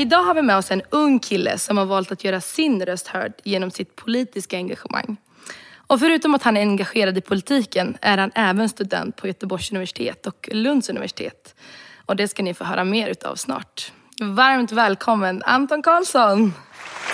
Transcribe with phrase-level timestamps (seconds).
[0.00, 3.06] Idag har vi med oss en ung kille som har valt att göra sin röst
[3.06, 5.16] hörd genom sitt politiska engagemang.
[5.76, 10.26] Och förutom att han är engagerad i politiken är han även student på Göteborgs universitet
[10.26, 11.54] och Lunds universitet.
[12.06, 13.92] Och det ska ni få höra mer utav snart.
[14.20, 16.54] Varmt välkommen Anton Karlsson!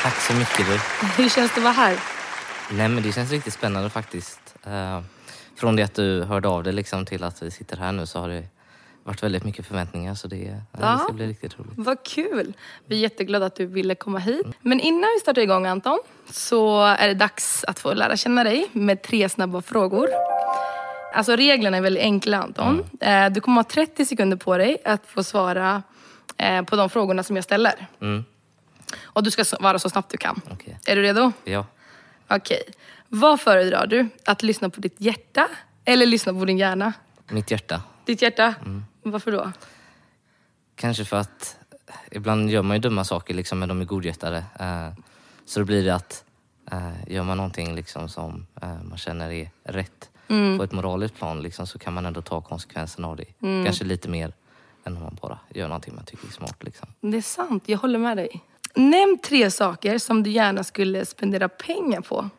[0.03, 0.79] Tack så mycket du.
[1.23, 1.99] Hur känns det att vara här?
[2.71, 4.55] Nej men det känns riktigt spännande faktiskt.
[4.67, 5.01] Eh,
[5.57, 8.21] från det att du hörde av dig liksom till att vi sitter här nu så
[8.21, 8.45] har det
[9.07, 10.79] varit väldigt mycket förväntningar så det, ja.
[10.93, 11.73] det ska bli riktigt roligt.
[11.77, 12.53] Vad kul!
[12.87, 14.47] Vi är jätteglada att du ville komma hit.
[14.61, 15.99] Men innan vi startar igång Anton
[16.31, 20.09] så är det dags att få lära känna dig med tre snabba frågor.
[21.15, 22.85] Alltså reglerna är väldigt enkla Anton.
[23.01, 25.83] Eh, Du kommer ha 30 sekunder på dig att få svara
[26.37, 27.87] eh, på de frågorna som jag ställer.
[28.01, 28.25] Mm.
[29.05, 30.41] Och du ska svara så snabbt du kan.
[30.51, 30.79] Okej.
[30.87, 31.33] Är du redo?
[31.45, 31.67] Ja.
[32.29, 32.63] Okej.
[33.09, 34.09] Vad föredrar du?
[34.25, 35.49] Att lyssna på ditt hjärta
[35.85, 36.93] eller lyssna på din hjärna?
[37.29, 37.83] Mitt hjärta.
[38.05, 38.55] Ditt hjärta?
[38.65, 38.85] Mm.
[39.11, 39.53] Varför då?
[40.75, 41.57] Kanske för att
[42.11, 44.45] ibland gör man ju dumma saker liksom men de är godhjärtade.
[44.61, 44.89] Eh,
[45.45, 46.25] så då blir det att
[46.71, 50.59] eh, gör man någonting liksom som eh, man känner är rätt Mm.
[50.59, 53.25] på ett moraliskt plan liksom, så kan man ändå ta konsekvenserna av det.
[53.43, 53.65] Mm.
[53.65, 54.33] Kanske lite mer
[54.85, 56.65] än om man bara gör någonting man tycker är smart.
[56.65, 56.89] Liksom.
[57.01, 58.45] Det är sant, jag håller med dig.
[58.75, 62.31] Nämn tre saker som du gärna skulle spendera pengar på.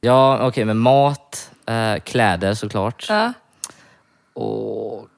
[0.00, 3.06] Ja, okej, men mat, eh, kläder såklart.
[3.08, 3.32] Ja.
[4.32, 5.08] Och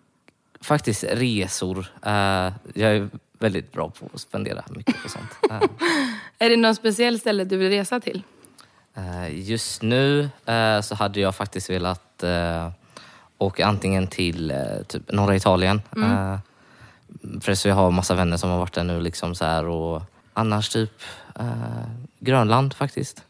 [0.60, 1.86] faktiskt resor.
[2.02, 3.08] Eh, jag är
[3.38, 5.30] väldigt bra på att spendera mycket på sånt.
[5.50, 5.60] Eh,
[6.38, 8.22] Är det någon speciell ställe du vill resa till?
[8.96, 12.70] eh, just nu eh, så hade jag faktiskt velat eh,
[13.38, 14.52] åka antingen till
[14.88, 15.82] typ norra Italien.
[15.96, 16.38] Eh,
[17.40, 19.00] för så jag har massa vänner som har varit där nu.
[19.00, 20.02] Liksom så här, och
[20.32, 21.02] annars typ
[22.18, 23.22] Grönland faktiskt.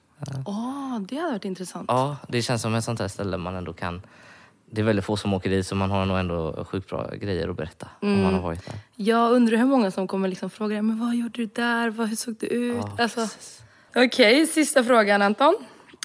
[0.47, 1.85] Åh, det hade varit intressant.
[1.89, 4.03] Ja, det känns som ett sånt här ställe man ändå kan...
[4.71, 7.49] Det är väldigt få som åker dit så man har nog ändå sjukt bra grejer
[7.49, 8.75] att berätta om man har varit där.
[8.95, 11.91] Jag undrar hur många som kommer liksom fråga men vad gjorde du där?
[11.91, 12.77] Vad, hur såg det ut?
[12.77, 13.29] Ja, alltså.
[13.95, 15.57] Okej, sista frågan Anton.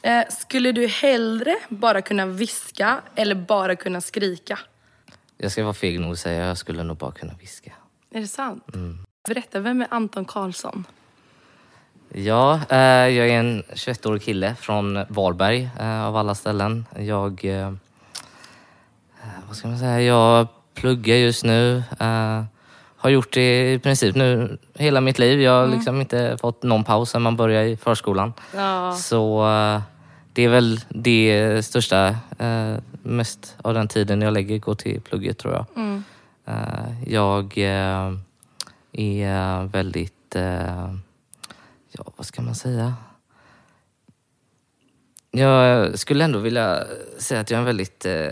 [0.03, 4.59] Eh, skulle du hellre bara kunna viska eller bara kunna skrika?
[5.37, 7.71] Jag ska vara feg nog att säga jag skulle nog bara kunna viska.
[8.11, 8.65] Är det sant?
[9.27, 10.85] Berätta, vem är Anton Karlsson?
[12.13, 12.77] Ja, eh,
[13.17, 16.85] jag är en 21-årig kille från Varberg eh, av alla ställen.
[16.99, 17.45] Jag...
[17.45, 17.73] Eh,
[19.47, 20.01] vad ska man säga?
[20.01, 21.83] Jag pluggar just nu.
[22.95, 25.41] Har gjort det i princip nu hela mitt liv.
[25.41, 28.33] Jag har liksom inte fått någon paus sedan man började i förskolan.
[28.55, 28.95] Ja.
[28.95, 29.43] Så
[30.33, 32.15] det är väl det största,
[33.03, 35.65] mest av den tiden jag lägger går till plugget tror jag.
[35.75, 36.03] Mm.
[37.05, 37.57] Jag
[38.91, 40.35] är väldigt,
[42.05, 42.93] ja vad ska man säga?
[45.31, 46.83] Jag skulle ändå vilja
[47.19, 48.27] säga att jag är en väldigt eh,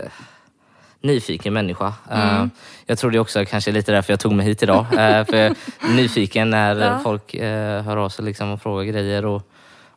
[1.00, 1.94] nyfiken människa.
[2.10, 2.46] Eh,
[2.86, 4.86] jag tror det också kanske lite därför jag tog mig hit idag.
[4.92, 5.54] Eh, för jag är
[5.96, 6.98] nyfiken när Ja.
[7.02, 9.26] folk eh, hör av sig liksom och frågar grejer.
[9.26, 9.42] Och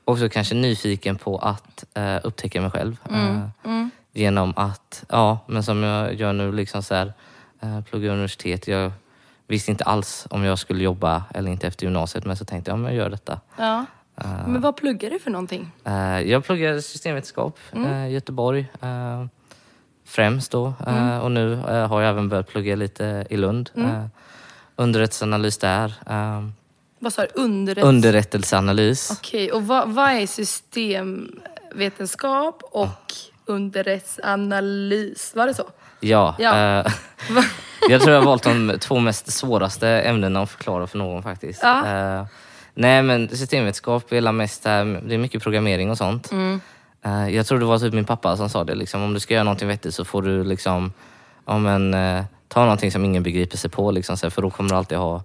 [0.05, 1.83] också kanske nyfiken på att
[2.23, 2.97] upptäcka mig själv.
[3.09, 3.91] Eh, Mm.
[4.15, 7.13] Genom att, ja, men som jag gör nu, liksom så här,
[7.89, 8.67] plugga universitet.
[8.67, 8.91] Jag
[9.53, 12.79] visste inte alls om jag skulle jobba eller inte efter gymnasiet, men så tänkte jag,
[12.79, 13.39] men jag gör detta.
[13.57, 13.85] ja.
[14.47, 15.71] Men vad pluggar du för någonting?
[15.83, 19.25] Eh, jag pluggar systemvetenskap eh, i Göteborg eh,
[20.05, 20.73] främst då.
[20.87, 21.55] Eh, Och nu
[21.89, 23.69] har jag även börjat plugga lite i Lund.
[23.75, 24.05] Eh,
[24.75, 25.93] underrättelseanalys där.
[26.99, 27.27] Vad sa du?
[27.41, 27.83] Underrätt...
[27.85, 29.11] underrättelseanalys.
[29.11, 33.13] Okej, och vad, vad är systemvetenskap och
[33.45, 35.35] underrättsanalys?
[35.35, 35.69] Var det så?
[36.03, 36.35] Ja.
[36.39, 36.79] Ja.
[36.79, 36.91] eh,
[37.89, 41.63] jag tror jag har valt de två mest svåraste ämnena att förklara för någon faktiskt.
[41.63, 41.87] Ja.
[41.87, 42.25] Eh,
[42.73, 46.31] nej men systemvetenskap är mest, eh, det är mycket programmering och sånt.
[46.31, 46.61] Mm.
[47.05, 49.33] Eh, jag tror det var typ min pappa som sa det, liksom, om du ska
[49.33, 50.93] göra någonting vettigt så får du liksom,
[51.45, 54.97] men, eh, ta någonting som ingen begriper sig på, liksom, för då kommer du alltid
[54.97, 55.23] ha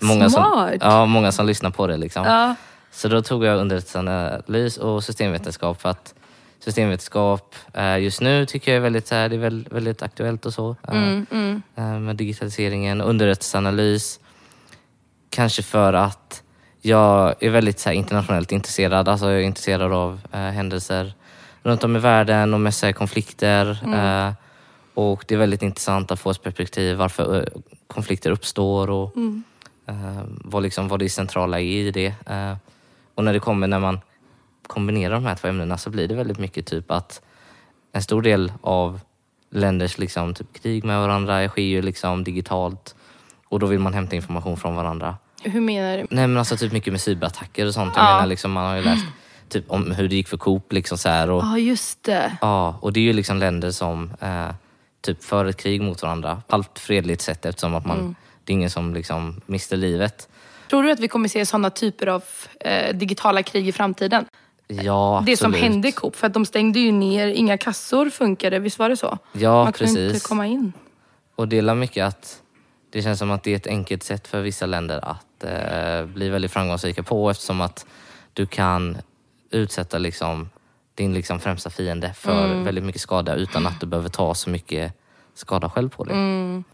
[0.00, 1.96] många, som, ja, många som lyssnar på det.
[1.96, 2.24] Liksom.
[2.24, 2.54] Ja.
[2.90, 6.14] Så då tog jag underrättelseanalys och systemvetenskap för att
[6.64, 10.46] systemvetenskap eh, just nu tycker jag är väldigt, så här, det är väldigt, väldigt aktuellt
[10.46, 10.76] och så.
[10.88, 11.62] eh, Mm, mm.
[11.76, 13.00] eh, med digitaliseringen.
[13.00, 14.20] Underrättelseanalys,
[15.30, 16.42] kanske för att
[16.82, 19.08] jag är väldigt så här, internationellt intresserad.
[19.08, 21.12] Alltså jag är intresserad av eh, händelser
[21.62, 23.78] runt om i världen och här, konflikter.
[23.94, 24.32] Eh,
[24.94, 29.16] och det är väldigt intressant att få ett perspektiv varför eh, konflikter uppstår och
[29.86, 32.14] eh, vad, liksom, vad det centrala är i det.
[33.14, 34.00] Och när det kommer när man
[34.68, 37.22] kombinerar de här två ämnena så blir det väldigt mycket typ att
[37.92, 39.00] en stor del av
[39.50, 42.94] länders liksom, typ, krig med varandra sker ju liksom digitalt
[43.48, 45.16] och då vill man hämta information från varandra.
[45.42, 46.06] Hur menar du?
[46.10, 47.92] Nej men alltså typ mycket med cyberattacker och sånt.
[47.96, 48.12] Jag Ja.
[48.14, 49.04] menar liksom, man har ju läst
[49.48, 52.36] typ om hur det gick för Coop liksom så här, och, Ja, just det.
[52.40, 54.48] Ja, och det är ju liksom länder som eh,
[55.00, 56.42] typ för ett krig mot varandra.
[56.48, 60.28] på Allt fredligt sätt eftersom att man, det är ingen som liksom mister livet.
[60.70, 62.22] Tror du att vi kommer se sådana typer av
[62.60, 64.24] eh, digitala krig i framtiden?
[64.68, 68.58] Ja, Det som hände i Coop, för att de stängde ju ner, inga kassor funkade,
[68.58, 69.18] visst var det så?
[69.32, 70.14] Ja, Man kunde precis.
[70.14, 70.72] inte komma in.
[71.36, 72.42] Och det är mycket att
[72.90, 76.28] det känns som att det är ett enkelt sätt för vissa länder att eh, bli
[76.28, 77.86] väldigt framgångsrika på eftersom att
[78.32, 78.98] du kan
[79.50, 80.50] utsätta liksom
[80.94, 82.64] din liksom främsta fiende för Mm.
[82.64, 84.92] väldigt mycket skada utan att du behöver ta så mycket
[85.34, 86.12] skada själv på det.
[86.12, 86.64] Mm.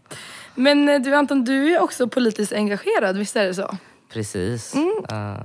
[0.55, 3.77] Men eh, du Anton, du är också politiskt engagerad, visst är det så?
[4.13, 4.73] Precis.
[4.75, 5.03] Mm.
[5.09, 5.39] Eh,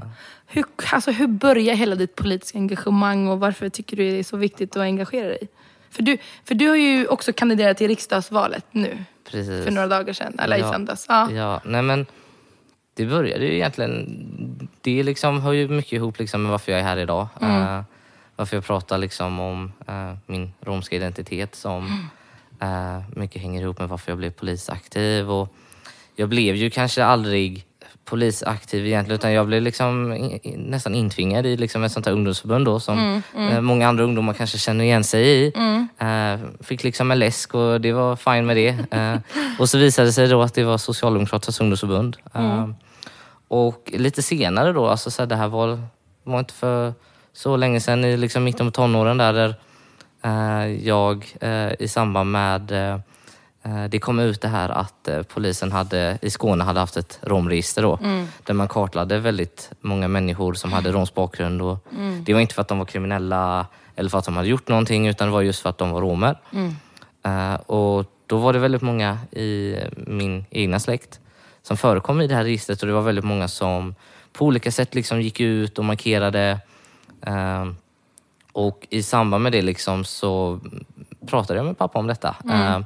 [0.53, 4.37] Hur, alltså, hur börjar hela ditt politiska engagemang och varför tycker du det är så
[4.37, 5.49] viktigt att engagera dig?
[5.91, 9.65] För du, för du har ju också kandiderat till riksdagsvalet nu, precis.
[9.65, 10.73] för några dagar sedan, eller i Ja.
[10.73, 11.07] söndags.
[11.09, 11.31] Ja.
[11.33, 12.07] Ja, nej men
[12.95, 14.69] det började ju egentligen...
[14.81, 17.29] Det liksom hör ju mycket ihop liksom med varför jag är här idag.
[17.41, 17.83] Eh,
[18.37, 22.09] varför jag pratar liksom om eh, min romska identitet som
[22.61, 25.31] eh, mycket hänger ihop med varför jag blev polisaktiv.
[25.31, 25.55] Och
[26.17, 27.65] jag blev ju kanske aldrig
[28.11, 30.11] polisaktiv egentligen utan jag blev liksom
[30.57, 34.59] nästan intvingad i liksom ett sånt här ungdomsförbund då som eh, många andra ungdomar kanske
[34.59, 35.53] känner igen sig i.
[35.99, 38.69] Eh, fick liksom en läsk och det var fine med det.
[38.91, 39.17] Eh,
[39.59, 42.17] och så visade det sig då att det var Socialdemokraternas ungdomsförbund.
[42.35, 42.69] Eh,
[43.49, 45.81] och lite senare då, alltså så här, det här var,
[46.25, 46.95] var inte för
[47.33, 49.55] så länge sedan, i liksom mitten på tonåren där, där
[50.67, 51.27] jag
[51.79, 52.73] i samband med
[53.91, 57.83] det kom ut det här att eh, polisen hade, i Skåne hade haft ett romregister
[57.83, 57.99] då,
[58.45, 61.63] där man kartlade väldigt många människor som hade romsk bakgrund.
[61.63, 61.79] Och
[62.25, 63.67] Det var inte för att de var kriminella
[63.97, 66.01] eller för att de hade gjort någonting utan det var just för att de var
[66.01, 66.39] romer.
[67.23, 71.21] Eh, och då var det väldigt många i min egna släkt
[71.63, 73.95] som förekom i det här registret och det var väldigt många som
[74.33, 76.61] på olika sätt liksom gick ut och markerade.
[77.27, 77.67] Eh,
[78.53, 80.61] och i samband med det liksom så
[81.27, 82.37] pratade jag med pappa om detta.
[82.51, 82.81] Eh,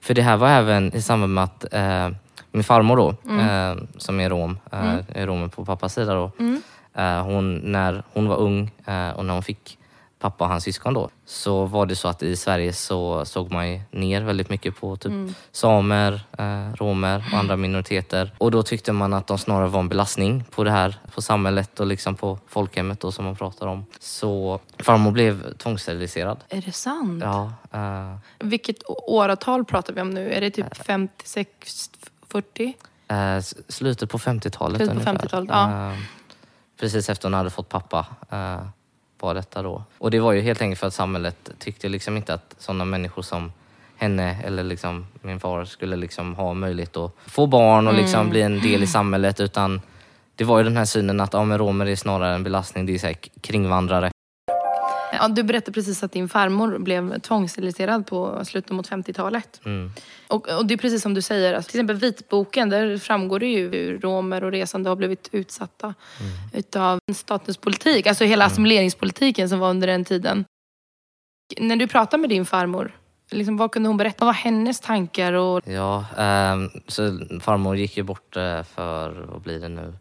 [0.00, 2.08] för det här var även i samband med att eh,
[2.52, 3.08] min farmor då,
[3.40, 6.30] eh, som är rom, eh, är romen på pappas sida då.
[6.94, 8.70] Eh, hon, när hon var ung
[9.16, 9.78] och när hon fick
[10.18, 13.70] pappa och hans syskon då, så var det så att i Sverige så såg man
[13.72, 15.12] ju ner väldigt mycket på typ
[15.52, 18.32] samer, eh, romer och andra minoriteter.
[18.38, 21.80] Och då tyckte man att de snarare var en belastning på det här, på samhället
[21.80, 23.86] och liksom på folkhemmet då som man pratar om.
[24.00, 26.44] Så farmor blev tvångssteriliserad.
[26.48, 27.22] Är det sant?
[27.24, 30.32] Ja, eh, Vilket åratal pratar vi om nu?
[30.32, 31.90] Är det typ 56,
[32.28, 32.74] 40?
[33.08, 35.12] eh, s- slutet på 50-talet Slutet på ungefär.
[35.26, 35.90] 50-talet, ja.
[35.92, 35.98] Eh,
[36.80, 38.60] precis efter hon hade fått pappa eh,
[39.22, 39.82] var detta då.
[39.98, 43.22] Och det var ju helt enkelt för att samhället tyckte liksom inte att sådana människor
[43.22, 43.52] som
[43.96, 48.30] henne eller liksom min far skulle liksom ha möjlighet att få barn och liksom Mm.
[48.30, 49.80] bli en del i samhället utan
[50.36, 52.94] det var ju den här synen att ja, men romer är snarare en belastning, det
[52.94, 54.10] är så kringvandrare.
[55.12, 59.60] Ja, du berättade precis att din farmor blev tvångssteriliserad på slutet mot 50-talet.
[59.64, 59.90] Mm.
[60.28, 63.46] Och, och det är precis som du säger, alltså, till exempel vitboken, där framgår det
[63.46, 65.86] ju hur romer och resande har blivit utsatta
[66.20, 66.32] Mm.
[66.52, 68.06] utav statens politik.
[68.06, 70.44] Alltså hela assimileringspolitiken som var under den tiden.
[71.58, 72.96] När du pratade med din farmor,
[73.30, 74.24] liksom, vad kunde hon berätta?
[74.24, 75.32] Vad var hennes tankar?
[75.32, 79.94] Och, Ja, ehm, så farmor gick ju bort eh, för, vad blir det nu,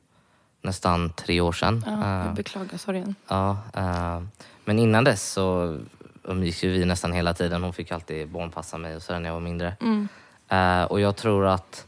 [0.61, 1.83] nästan tre år sedan.
[1.85, 3.15] ja, Eh, jag beklagar sorgen.
[3.27, 4.21] Ja, eh,
[4.67, 5.77] men innan dess så
[6.23, 7.63] umgicks ju vi nästan hela tiden.
[7.63, 9.75] Hon fick alltid barnpassa mig och sådär när jag var mindre.
[9.81, 10.07] Mm.
[10.49, 11.85] Eh, och jag tror att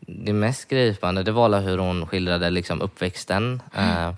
[0.00, 3.62] det mest gripande det var hur hon skildrade liksom uppväxten.
[3.74, 4.12] Eh,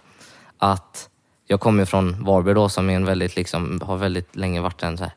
[0.59, 1.09] att
[1.47, 4.99] jag kommer från Varberg då som är en väldigt, liksom, har väldigt länge varit en
[4.99, 5.13] så här,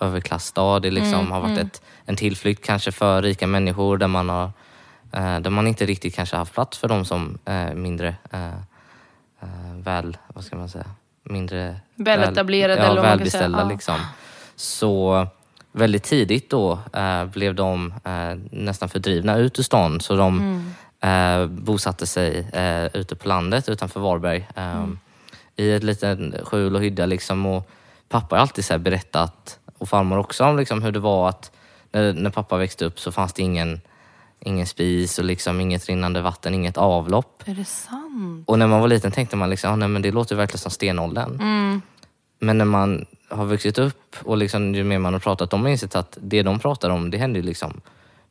[0.00, 0.80] överklassstad.
[0.80, 4.44] Det liksom har varit ett, en tillflykt kanske för rika människor där man har
[5.12, 8.54] eh, där man inte riktigt kanske haft plats för de som är mindre eh,
[9.40, 10.86] eh, väl, vad ska man säga,
[11.24, 13.58] mindre Väletablerade ja, eller vad välbeställda.
[13.60, 13.68] Ja.
[13.68, 13.96] liksom.
[14.56, 15.26] Så
[15.72, 20.38] väldigt tidigt då eh, blev de eh, nästan fördrivna ut ur stan så de
[21.00, 21.42] Mm.
[21.42, 24.98] eh, bosatte sig eh, ute på landet utanför Varberg eh, Mm.
[25.56, 27.46] i ett litet skjul och hydda liksom.
[27.46, 27.70] Och
[28.08, 31.50] pappa har alltid så berättat, och farmor också, om liksom hur det var att
[31.92, 33.80] när, när pappa växte upp så fanns det ingen,
[34.40, 37.42] ingen spis och liksom inget rinnande vatten, inget avlopp.
[37.44, 38.44] Är det sant?
[38.48, 40.70] Och när man var liten tänkte man liksom, ah, nej, men det låter verkligen som
[40.70, 41.40] stenåldern.
[41.40, 41.82] Mm.
[42.38, 45.68] Men när man har vuxit upp och liksom, ju mer man har pratat om har
[45.68, 47.80] insett att det de pratar om det hände ju liksom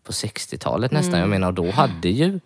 [0.03, 1.13] på 60-talet nästan.
[1.13, 1.21] Mm.
[1.21, 2.39] Jag menar, då hade ju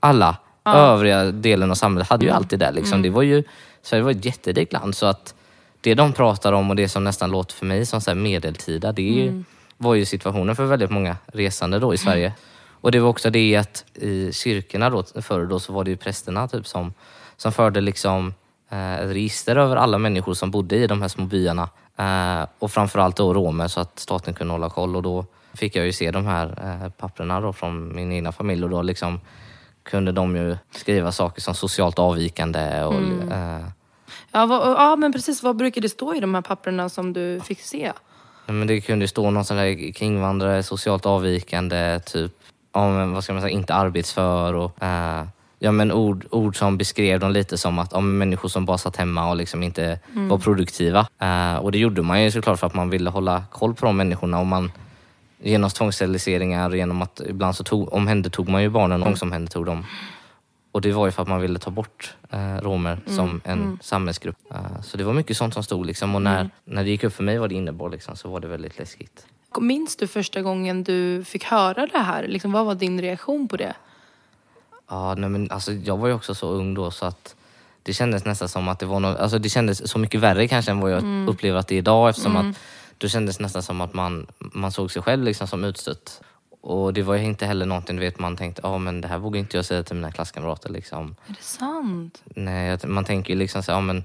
[0.00, 2.72] alla övriga delen av samhället hade ju alltid det.
[2.72, 3.02] Liksom.
[3.02, 3.44] Det var ju,
[3.82, 5.34] Sverige var ett jätterikt land så att
[5.80, 9.02] det de pratar om och det som nästan låter för mig som så medeltida, det
[9.02, 9.44] ju,
[9.76, 12.32] var ju situationen för väldigt många resande då i Sverige.
[12.80, 15.96] Och det var också det att i kyrkorna då, förr då så var det ju
[15.96, 16.94] prästerna typ som,
[17.36, 18.34] som förde liksom
[18.70, 21.68] eh, ett register över alla människor som bodde i de här små byarna.
[21.96, 24.96] Eh, och framförallt då romer så att staten kunde hålla koll.
[24.96, 28.64] Och då fick jag ju se de här eh, papperna då från min egna familj
[28.64, 29.20] och då liksom
[29.82, 33.66] kunde de ju skriva saker som socialt avvikande och eh,
[34.32, 35.42] Ja, vad, ja, men precis.
[35.42, 37.92] Vad brukar det stå i de här papperna som du fick se?
[38.46, 42.32] Ja, men det kunde ju stå någon sån där kringvandrare, socialt avvikande, typ,
[42.86, 45.24] men vad ska man säga, inte arbetsför och eh,
[45.58, 48.96] ja, men ord, ord som beskrev dem lite som att men människor som bara satt
[48.96, 51.06] hemma och liksom inte var produktiva.
[51.18, 53.96] Eh, och det gjorde man ju såklart för att man ville hålla koll på de
[53.96, 54.72] människorna och man
[55.42, 59.84] genom tvångssteriliseringar, genom att ibland så tog, omhändertog man ju barnen och tvångsomhändertog dem.
[60.72, 64.36] Och det var ju för att man ville ta bort eh, romer som en samhällsgrupp.
[64.50, 66.14] Eh, så det var mycket sånt som stod liksom.
[66.14, 68.48] Och när, när det gick upp för mig vad det innebar liksom, så var det
[68.48, 69.26] väldigt läskigt.
[69.60, 72.28] Minns du första gången du fick höra det här?
[72.28, 73.74] Liksom, vad var din reaktion på det?
[74.88, 77.34] Ja, nej, men alltså, jag var ju också så ung då så att
[77.82, 80.70] det kändes nästan som att det var något, alltså det kändes så mycket värre kanske
[80.70, 82.56] än vad jag upplever att det är idag eftersom att
[82.98, 86.20] då kändes nästan som att man, man såg sig själv liksom som utstött.
[86.60, 89.18] Och det var ju inte heller någonting du vet, man tänkte, ja men det här
[89.18, 91.16] vågar inte jag säga till mina klasskamrater liksom.
[91.26, 92.22] Är det sant?
[92.24, 94.04] Nej, man tänker ju liksom så, ja men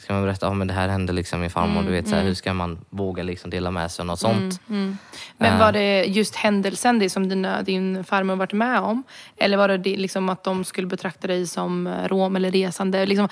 [0.00, 2.22] ska man berätta, ja men det här hände liksom min farmor, du vet så här,
[2.22, 4.60] hur ska man våga liksom dela med sig av något sånt?
[4.66, 5.58] Men Äh.
[5.58, 9.02] var det just händelsen, det som dina, din farmor varit med om?
[9.36, 13.06] Eller var det det liksom att de skulle betrakta dig som eh, rom eller resande?
[13.06, 13.28] Liksom,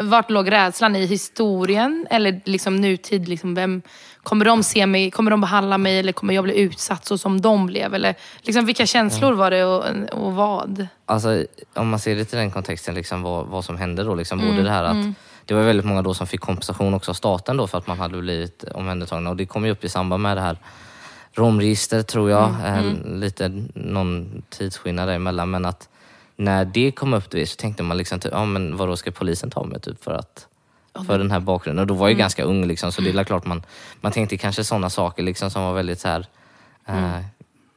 [0.00, 0.96] vart låg rädslan?
[0.96, 3.28] I historien eller liksom nutid?
[3.28, 3.82] Liksom, vem,
[4.22, 5.10] kommer de se mig?
[5.10, 5.98] Kommer de behandla mig?
[5.98, 7.94] Eller kommer jag bli utsatt så som de blev?
[7.94, 10.86] Eller, liksom, vilka känslor var det och, och vad?
[11.06, 14.14] Alltså, om man ser det till den kontexten, liksom, vad, vad som hände då.
[14.14, 15.06] Liksom, både det här att
[15.50, 17.98] det var väldigt många då som fick kompensation också av staten då för att man
[17.98, 19.30] hade blivit omhändertagna.
[19.30, 20.58] Och det kom ju upp i samband med det här
[21.32, 22.54] romregistret tror jag.
[22.64, 25.50] Eh, lite någon tidsskillnad däremellan.
[25.50, 25.88] Men att
[26.36, 29.50] när det kom upp det, så tänkte man liksom, typ, ja men vadå ska polisen
[29.50, 30.46] ta mig typ för att
[31.06, 31.82] för den här bakgrunden.
[31.82, 33.62] Och då var jag ganska ung liksom, så det är klart man,
[34.00, 36.26] man tänkte kanske sådana saker liksom som var väldigt så här,
[36.86, 37.20] eh,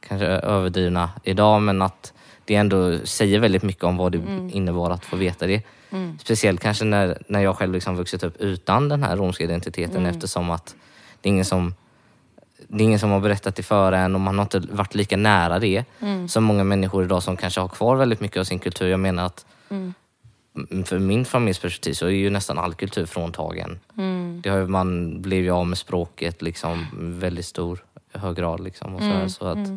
[0.08, 2.12] kanske överdrivna idag men att
[2.44, 4.18] det ändå säger väldigt mycket om vad det
[4.52, 5.62] innebar att få veta det.
[6.20, 10.50] Speciellt kanske när, när jag själv liksom vuxit upp utan den här romska identiteten eftersom
[10.50, 10.74] att
[11.20, 11.74] det är ingen som
[12.68, 15.16] det är ingen som har berättat det för en och man har inte varit lika
[15.16, 15.84] nära det
[16.28, 18.88] som många människor idag som kanske har kvar väldigt mycket av sin kultur.
[18.88, 19.94] Jag menar att mm,
[20.84, 23.80] för min familjs perspektiv så är ju nästan all kultur fråntagen.
[24.40, 26.86] Det har man blev ju av med språket liksom
[27.20, 28.60] väldigt stor hög grad.
[28.60, 29.68] Liksom, och så, här, så att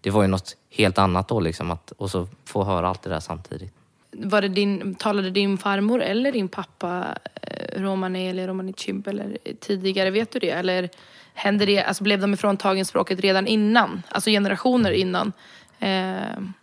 [0.00, 3.10] Det var ju något helt annat då liksom, att, och så få höra allt det
[3.10, 3.72] där samtidigt.
[4.12, 7.06] Var det din, talade din farmor eller din pappa
[7.42, 10.10] eh, romani eller romani chib eller tidigare?
[10.10, 10.50] Vet du det?
[10.50, 10.88] Eller
[11.34, 14.02] hände det, alltså blev de ifråntagen språket redan innan?
[14.08, 15.32] Alltså generationer innan?
[15.78, 15.88] Eh,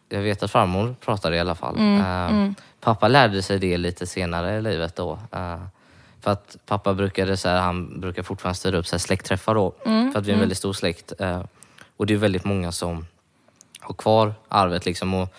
[0.09, 1.77] Jag vet att farmor pratade i alla fall.
[1.77, 5.19] Eh, Pappa lärde sig det lite senare i livet då.
[5.31, 5.61] Eh,
[6.21, 9.73] för att pappa brukade, så här, han brukar fortfarande styra upp så här, släktträffar då.
[9.83, 11.13] För att vi är en väldigt stor släkt.
[11.19, 11.43] Eh,
[11.97, 13.05] och det är väldigt många som
[13.87, 15.13] har kvar arvet liksom.
[15.13, 15.29] Och,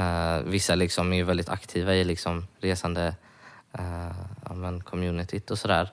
[0.00, 3.14] eh, vissa liksom är ju väldigt aktiva i liksom, resande
[3.78, 5.88] eh, communityt och sådär.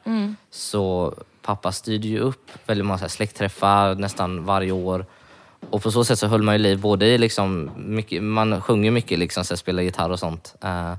[0.52, 5.06] Så pappa styrde ju upp väldigt många släktträffar nästan varje år.
[5.70, 8.92] Och på så sätt så höll man ju liv både i liksom, mycket, man sjunger
[8.92, 10.56] mycket liksom, så här, spelar gitarr och sånt.
[10.62, 10.98] Eh, ja,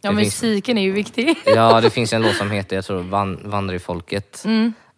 [0.00, 1.34] det finns- musiken är ju viktig.
[1.46, 4.44] Ja, det finns en låt som heter, jag tror, Van, Vandra i folket.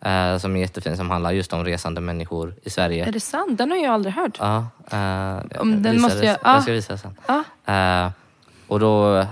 [0.05, 3.05] Eh, som är jättefin, som handlar just om resande människor i Sverige.
[3.07, 3.59] Är det sant?
[3.59, 4.39] Den har jag aldrig hört.
[4.41, 6.53] Ja, eh, Om den måste jag- ja.
[6.55, 7.17] jag ska visa sen.
[7.27, 7.45] Ja.
[7.75, 8.11] Eh,
[8.67, 9.27] och då eh,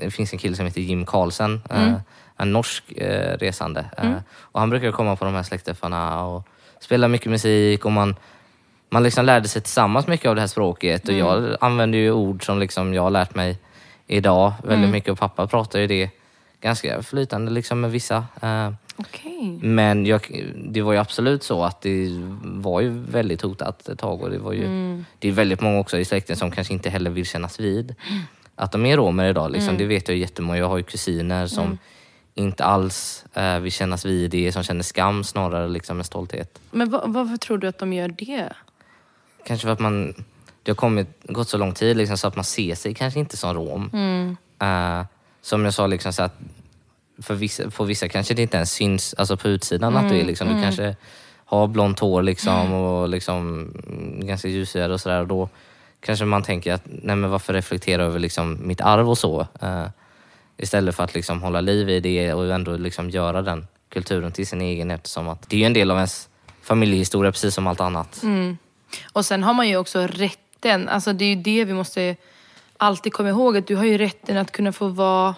[0.00, 2.00] det finns en kille som heter Jim Carlsen, eh, Mm.
[2.36, 3.84] en norsk eh, resande.
[3.96, 6.48] Eh, och han brukar komma på de här släktträffarna och
[6.80, 8.16] spela mycket musik och man,
[8.90, 11.08] man liksom lärde sig tillsammans mycket av det här språket.
[11.08, 11.26] Mm.
[11.26, 13.58] Och jag använder ju ord som liksom jag har lärt mig
[14.06, 14.90] idag väldigt Mm.
[14.90, 16.10] mycket och pappa pratar ju det
[16.60, 18.24] ganska flytande liksom med vissa.
[19.00, 19.58] Okej.
[19.62, 22.08] men jag, det var ju absolut så att det
[22.42, 24.64] var ju väldigt hotat ett tag och det var ju,
[25.18, 27.94] det är väldigt många också i släkten som kanske inte heller vill kännas vid
[28.54, 29.50] att de är romer idag.
[29.50, 29.76] Liksom.
[29.78, 30.58] Det vet jag jättemånga.
[30.58, 31.78] Jag har ju kusiner som
[32.34, 36.60] inte alls eh, vill kännas vid det, som känner skam snarare liksom med stolthet.
[36.70, 38.52] Men va- varför tror du att de gör det?
[39.46, 40.14] Kanske för att man,
[40.62, 43.36] det har kommit, gått så lång tid liksom, så att man ser sig kanske inte
[43.36, 43.90] som rom.
[44.62, 45.04] Eh,
[45.42, 46.38] som jag sa, liksom, så att
[47.22, 50.24] för vissa, på vissa kanske det inte ens syns alltså på utsidan att du är
[50.24, 50.96] liksom, du kanske
[51.44, 55.24] har blont hår liksom, och liksom, mm, ganska ljushyad och sådär.
[55.24, 55.48] Då
[56.00, 59.40] kanske man tänker att nej men varför reflektera över liksom mitt arv och så.
[59.60, 59.86] Eh,
[60.56, 64.46] istället för att liksom hålla liv i det och ändå liksom göra den kulturen till
[64.46, 66.28] sin egen eftersom att det är en del av ens
[66.62, 68.22] familjehistoria precis som allt annat.
[69.12, 72.16] Och sen har man ju också rätten, alltså det är ju det vi måste
[72.76, 75.34] alltid komma ihåg, att du har ju rätten att kunna få vara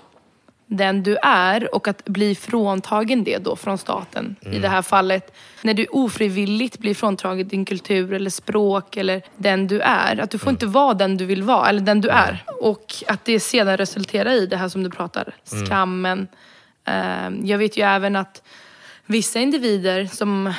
[0.76, 4.36] den du är och att bli fråntagen det då från staten.
[4.40, 9.66] I det här fallet, när du ofrivilligt blir fråntagen din kultur eller språk eller den
[9.66, 10.20] du är.
[10.20, 12.44] Att du får inte vara den du vill vara, eller den du är.
[12.60, 16.28] Och att det sedan resulterar i det här som du pratar, skammen.
[16.84, 18.42] Eh, Jag vet ju även att
[19.06, 20.52] vissa individer som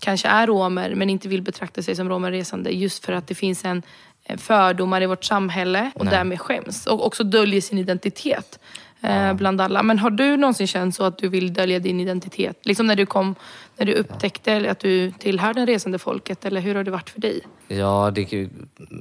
[0.00, 3.64] kanske är romer men inte vill betrakta sig som romerresande just för att det finns
[3.64, 3.82] en
[4.24, 6.86] eh, fördomar i vårt samhälle och därmed skäms.
[6.86, 8.58] Och också döljer sin identitet
[9.06, 9.82] eh, bland alla.
[9.82, 12.58] Men har du någonsin känt så att du vill dölja din identitet?
[12.66, 13.34] Liksom när du kom,
[13.76, 17.20] när du upptäckte att du tillhör det resande folket eller hur har det varit för
[17.20, 17.40] dig?
[17.68, 18.48] Ja, det ku-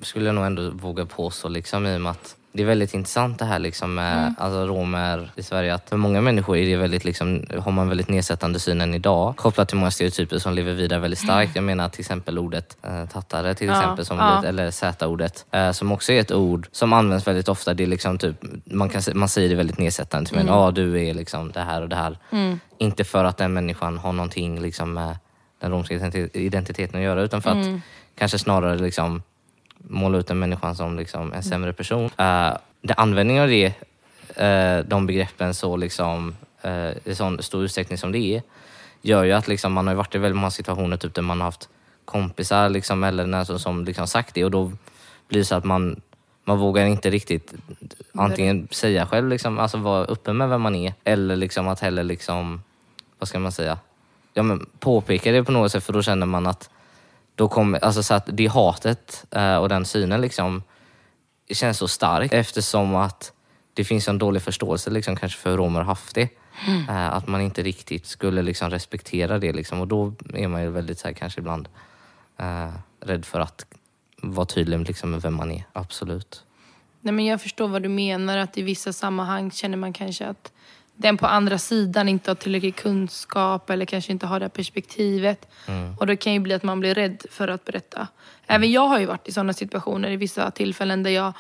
[0.02, 3.40] skulle jag nog ändå våga påstå liksom, i och med att det är väldigt intressant
[3.40, 5.74] det här liksom, med alltså, romer i Sverige.
[5.74, 9.36] Att för många människor är det väldigt, liksom, har man väldigt nedsättande syn än idag.
[9.36, 11.56] Kopplat till många stereotyper som lever vidare väldigt starkt.
[11.56, 14.44] Jag menar till exempel ordet eh, tattare till Ja, exempel, som ja.
[14.46, 15.46] eller z-ordet.
[15.52, 17.74] Eh, som också är ett ord som används väldigt ofta.
[17.74, 18.36] Det är liksom typ,
[18.66, 20.30] man, kan, man säger det väldigt nedsättande.
[20.30, 20.54] Typ, mm.
[20.54, 22.18] ah, du är liksom det här och det här.
[22.78, 25.18] Inte för att den människan har någonting liksom, med
[25.62, 27.82] den romska identi- identiteten att göra utan för att
[28.18, 29.22] kanske snarare liksom
[29.90, 32.06] måla ut en människa som liksom en sämre person.
[32.06, 33.74] Uh, det användningen av det,
[34.42, 38.42] uh, de begreppen så liksom, uh, i sån stor utsträckning som det är,
[39.02, 41.46] gör ju att liksom, man har varit i väldigt många situationer typ, där man har
[41.46, 41.70] haft
[42.06, 44.72] kompisar liksom, eller när, som, som liksom sagt det och då
[45.28, 46.02] blir det så att man,
[46.44, 47.54] man vågar inte riktigt
[48.14, 52.04] antingen säga själv, liksom, alltså vara öppen med vem man är eller liksom att heller
[52.04, 52.64] liksom,
[53.20, 53.78] vad ska man säga,
[54.34, 56.70] ja, men påpeka det på något sätt för då känner man att
[57.36, 60.64] då kommer, alltså så att det hatet eh, och den synen liksom
[61.50, 63.34] känns så starkt eftersom att
[63.74, 66.30] det finns en dålig förståelse liksom, kanske för hur romer har haft det.
[66.90, 70.70] Eh, att man inte riktigt skulle liksom, respektera det liksom, och då är man ju
[70.70, 71.70] väldigt så här, kanske ibland
[72.38, 73.66] eh, rädd för att
[74.22, 75.64] vara tydlig liksom, med vem man är.
[75.74, 76.44] Absolut.
[77.02, 80.52] Nej, men jag förstår vad du menar, att i vissa sammanhang känner man kanske att
[80.98, 85.48] den på andra sidan inte har tillräcklig kunskap eller kanske inte har det här perspektivet.
[86.00, 88.08] Och det kan ju bli att man blir rädd för att berätta.
[88.48, 91.34] Även jag har ju varit i sådana situationer i vissa tillfällen där jag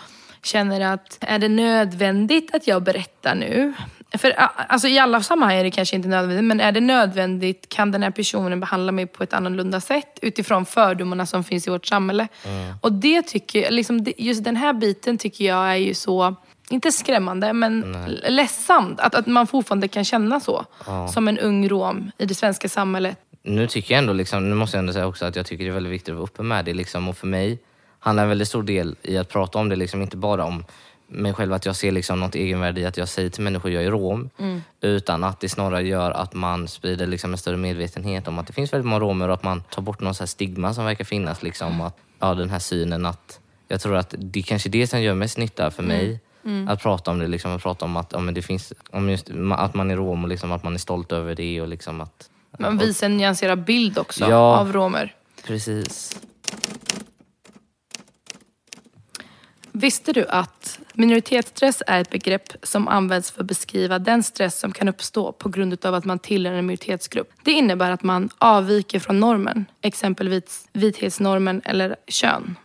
[0.43, 3.73] känner att är det nödvändigt att jag berättar nu?
[4.17, 7.91] För alltså, i alla sammanhang är det kanske inte nödvändigt, men är det nödvändigt kan
[7.91, 11.85] den här personen behandla mig på ett annorlunda sätt utifrån fördomarna som finns i vårt
[11.85, 12.27] samhälle.
[12.81, 16.35] Och det tycker liksom, just den här biten tycker jag är ju så,
[16.69, 18.99] inte skrämmande, men l- ledsamt.
[18.99, 20.65] Att, att man fortfarande kan känna så,
[21.13, 23.17] som en ung rom i det svenska samhället.
[23.43, 25.69] Nu tycker jag ändå, liksom, nu måste jag ändå säga också att jag tycker det
[25.69, 26.73] är väldigt viktigt att vara uppe med det.
[26.73, 27.59] Liksom, och för mig
[27.99, 30.65] handlar en väldigt stor del i att prata om det, liksom, inte bara om
[31.07, 33.83] mig själv, att jag ser liksom något egenvärde i att jag säger till människor jag
[33.83, 34.29] är rom.
[34.81, 38.53] Utan att det snarare gör att man sprider liksom en större medvetenhet om att det
[38.53, 41.43] finns väldigt många romer och att man tar bort någon så stigma som verkar finnas.
[41.43, 45.01] Liksom, att, ja, den här synen att jag tror att det är kanske det som
[45.01, 46.19] gör mest nytta för mig.
[46.67, 49.29] Att prata om det, liksom, att prata om att, ja, men det finns, om just,
[49.51, 51.61] att man är rom och liksom, att man är stolt över det.
[51.61, 52.29] Och liksom att,
[52.59, 54.57] Man visar en nyanserad bild också Ja.
[54.59, 55.15] av romer.
[55.43, 56.19] Precis.
[59.71, 64.71] Visste du att minoritetsstress är ett begrepp som används för att beskriva den stress som
[64.71, 67.31] kan uppstå på grund av att man tillhör en minoritetsgrupp?
[67.43, 72.55] Det innebär att man avviker från normen, exempelvis vithetsnormen eller kön.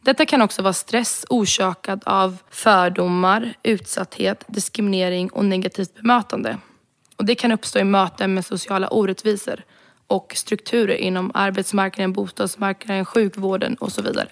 [0.00, 6.58] Detta kan också vara stress orsakad av fördomar, utsatthet, diskriminering och negativt bemötande.
[7.16, 9.64] Och det kan uppstå i möten med sociala orättvisor
[10.06, 14.28] och strukturer inom arbetsmarknaden, bostadsmarknaden, sjukvården och så vidare.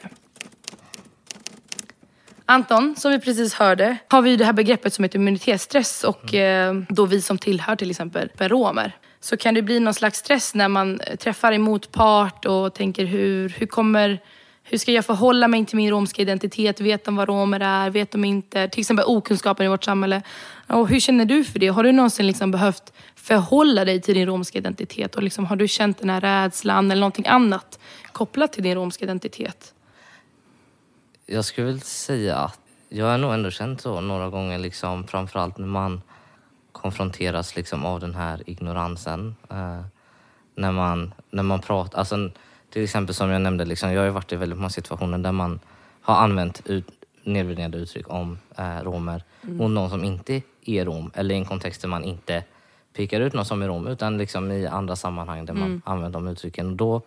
[2.49, 6.75] Anton, som vi precis hörde, har vi det här begreppet som heter immunitetsstress och eh,
[6.89, 8.97] då vi som tillhör till exempel romer.
[9.21, 13.05] Så kan det bli någon slags stress när man eh, träffar en motpart och tänker
[13.05, 14.21] hur, hur kommer
[14.69, 16.81] hur ska jag förhålla mig till min romska identitet?
[16.81, 17.91] Vet de vad romer är?
[17.91, 18.69] Vet de inte?
[18.69, 20.23] Till exempel okunskapen i vårt samhälle.
[20.67, 21.69] Och hur känner du för det?
[21.69, 25.15] Har du någonsin liksom behövt förhålla dig till din romska identitet?
[25.15, 27.79] Och liksom, har du känt den här rädslan eller någonting annat
[28.13, 29.75] kopplat till din romska identitet?
[31.27, 35.59] Jag skulle väl säga att jag har nog ändå känt så några gånger, liksom, framförallt
[35.59, 36.03] när man
[36.73, 39.37] konfronteras liksom, av den här ignoransen.
[39.51, 39.81] Eh,
[40.55, 42.31] när, man, när man pratar, alltså,
[42.77, 45.61] till exempel som jag nämnde, liksom, jag har varit i väldigt många situationer där man
[46.01, 46.87] har använt ut,
[47.23, 51.81] nedvärderande uttryck om eh, romer mot någon som inte är rom eller i en kontext
[51.81, 52.45] där man inte
[52.97, 56.29] pekar ut någon som är rom utan liksom i andra sammanhang där man använder de
[56.29, 56.71] uttrycken.
[56.71, 57.03] Och då,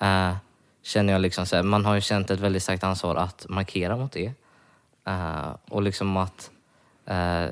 [0.00, 0.36] eh,
[0.82, 3.96] känner jag liksom så här, man har ju känt ett väldigt starkt ansvar att markera
[3.96, 4.32] mot det.
[5.04, 6.50] Eh, och liksom att
[7.06, 7.46] eh,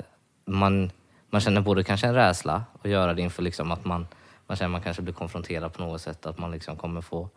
[0.45, 0.91] man,
[1.31, 4.07] man känner både kanske en rädsla att göra det inför liksom att man,
[4.47, 7.29] man känner att man kanske blir konfronterad på något sätt, att man liksom kommer få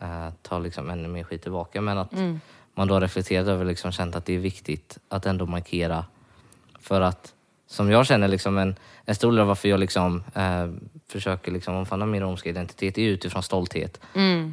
[0.00, 1.80] eh, ta liksom ännu mer skit tillbaka.
[1.80, 2.12] Men att
[2.74, 6.04] man då har reflekterat över liksom känt att det är viktigt att ändå markera.
[6.80, 7.32] För att
[7.66, 10.66] som jag känner, liksom en, en stor del av varför jag liksom, eh,
[11.08, 14.00] försöker liksom omfamna min romska identitet är utifrån stolthet.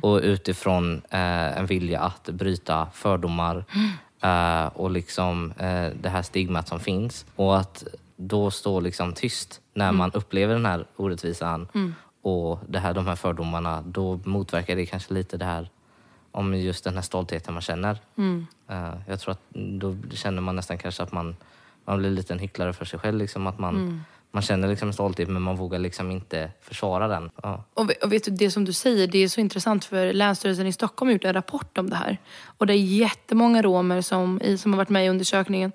[0.01, 3.65] Och utifrån eh, en vilja att bryta fördomar
[4.21, 7.25] eh, och liksom, eh, det här stigmat som finns.
[7.36, 7.84] Och att
[8.15, 11.67] då stå liksom tyst när man upplever den här orättvisan
[12.23, 15.69] och det här, de här fördomarna, då motverkar det kanske lite det här
[16.31, 17.97] om just den här stoltheten man känner.
[18.69, 21.36] Eh, jag tror att då känner man nästan kanske att man,
[21.86, 23.17] man blir lite en hycklare för sig själv.
[23.17, 27.31] Liksom, att man, man känner liksom en stolthet men man vågar liksom inte försvara den.
[27.43, 27.63] Ja.
[27.73, 30.73] Och och vet du, det som du säger, det är så intressant för Länsstyrelsen i
[30.73, 32.17] Stockholm har gjort en rapport om det här.
[32.45, 35.71] Och det är jättemånga romer som, som har varit med i undersökningen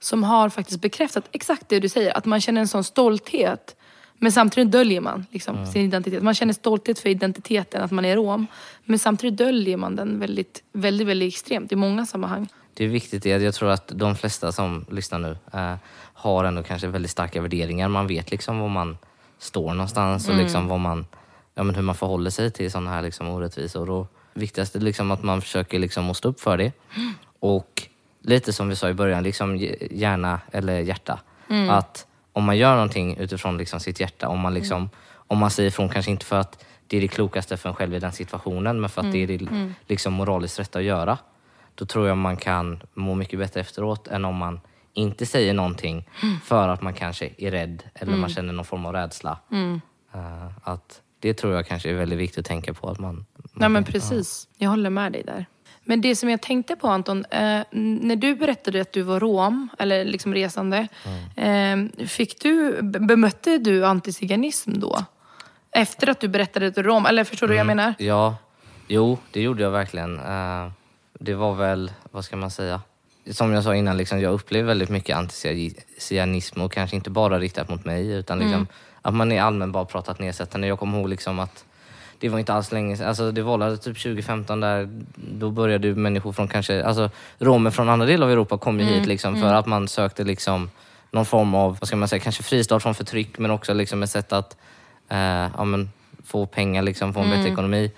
[0.00, 2.16] som har faktiskt bekräftat exakt det du säger.
[2.16, 3.76] Att man känner en sån stolthet.
[4.22, 6.22] Men samtidigt döljer man liksom, sin identitet.
[6.22, 8.46] Man känner stolthet för identiteten, att man är rom.
[8.84, 12.48] Men samtidigt döljer man den väldigt, väldigt, väldigt extremt i många sammanhang.
[12.74, 13.28] Det är viktigt, det.
[13.28, 15.74] jag tror att de flesta som lyssnar nu eh,
[16.14, 17.88] har ändå kanske väldigt starka värderingar.
[17.88, 18.98] Man vet liksom var man
[19.38, 21.06] står någonstans och liksom vad man,
[21.54, 23.90] ja, men hur man förhåller sig till sådana här liksom orättvisor.
[23.90, 26.72] Och viktigast är liksom att man försöker liksom att stå upp för det.
[27.38, 27.88] Och
[28.22, 29.56] lite som vi sa i början, liksom
[29.90, 31.20] hjärna eller hjärta.
[31.68, 35.68] Att om man gör någonting utifrån liksom sitt hjärta, om man, liksom, om man säger
[35.68, 38.80] ifrån, kanske inte för att det är det klokaste för en själv i den situationen,
[38.80, 41.18] men för att det är det liksom moraliskt rätta att göra.
[41.74, 44.60] Då tror jag man kan må mycket bättre efteråt än om man
[44.92, 46.08] inte säger någonting
[46.44, 49.38] för att man kanske är rädd eller man känner någon form av rädsla.
[50.14, 52.88] Eh, att det tror jag kanske är väldigt viktigt att tänka på.
[52.88, 55.46] Att man, Nej men precis, jag håller med dig där.
[55.90, 59.68] Men det som jag tänkte på Anton, eh, när du berättade att du var rom,
[59.78, 60.88] eller liksom resande.
[61.36, 65.04] Eh, fick du, be- bemötte du antiziganism då?
[65.72, 67.94] Efter att du berättade att du är rom, eller förstår du vad jag menar?
[67.98, 68.36] Ja,
[68.88, 70.18] jo, det gjorde jag verkligen.
[70.18, 70.70] Eh,
[71.20, 72.80] det var väl, vad ska man säga?
[73.30, 77.68] Som jag sa innan, liksom, jag upplevde väldigt mycket antizianism och kanske inte bara riktat
[77.68, 78.66] mot mig utan liksom,
[79.02, 80.66] att man i allmän bara pratat nedsättande.
[80.66, 81.64] Jag kommer ihåg liksom att
[82.20, 85.88] det var inte alls länge sedan, alltså det var väl typ 2015 där, då började
[85.88, 89.40] ju människor från kanske, alltså romer från andra delar av Europa kom ju hit liksom
[89.40, 90.70] för att man sökte liksom
[91.10, 94.10] någon form av, vad ska man säga, kanske fristad från förtryck men också liksom ett
[94.10, 94.56] sätt att
[95.08, 95.90] eh, ja, men,
[96.24, 97.92] få pengar, liksom, få en bättre ekonomi.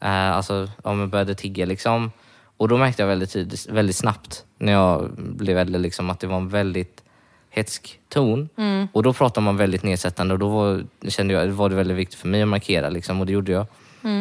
[0.00, 2.12] Eh, alltså, ja, men började tigga liksom.
[2.56, 6.26] Och då märkte jag väldigt, tidigt, väldigt snabbt när jag blev äldre liksom, att det
[6.26, 7.02] var en väldigt
[7.50, 8.48] hetsk ton.
[8.92, 12.18] Och då pratar man väldigt nedsättande och då var, kände jag, var det väldigt viktigt
[12.18, 13.66] för mig att markera liksom, och det gjorde jag.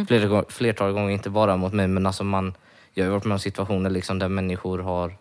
[0.07, 2.53] Flera, gång- flertal gånger, inte bara mot mig men alltså man,
[2.93, 5.17] jag har varit med om situationer liksom, där människor har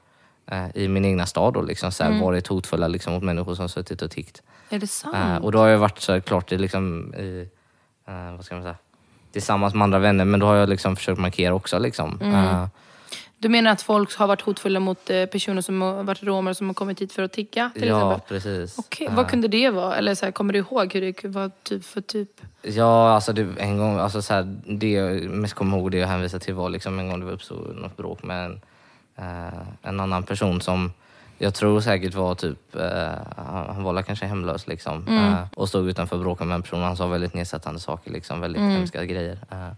[0.51, 3.69] eh, i min egna stad då, liksom, så här, varit hotfulla liksom, mot människor som
[3.69, 4.43] suttit och tiggt.
[4.71, 5.17] Är det sant?
[5.17, 7.49] Eh, och då har jag varit så klart det liksom, i,
[8.09, 8.77] eh, vad ska man säga,
[9.33, 11.79] tillsammans med andra vänner men då har jag liksom försökt markera också.
[11.79, 12.19] Liksom.
[12.23, 12.67] Eh,
[13.39, 16.67] Du menar att folk har varit hotfulla mot eh, personer som har varit romer som
[16.67, 17.71] har kommit hit för att tigga?
[17.75, 18.29] Till ja, exempel?
[18.29, 18.79] precis.
[18.79, 19.97] Okej, Eh, vad kunde det vara?
[19.97, 22.31] Eller så här, kommer du ihåg hur det var typ för typ?
[22.63, 26.09] Ja, alltså det, en gång, alltså så här, det jag mest kommer ihåg, det jag
[26.09, 28.61] hänvisar till var liksom en gång det uppstod något bråk med en,
[29.17, 30.93] eh, en annan person som
[31.39, 35.09] jag tror säkert var typ, eh, han var kanske hemlös liksom.
[35.09, 36.83] Eh, och stod utanför och bråkade med en person.
[36.83, 39.39] Han sa väldigt nedsättande saker, liksom, väldigt hemska grejer.
[39.51, 39.69] Eh,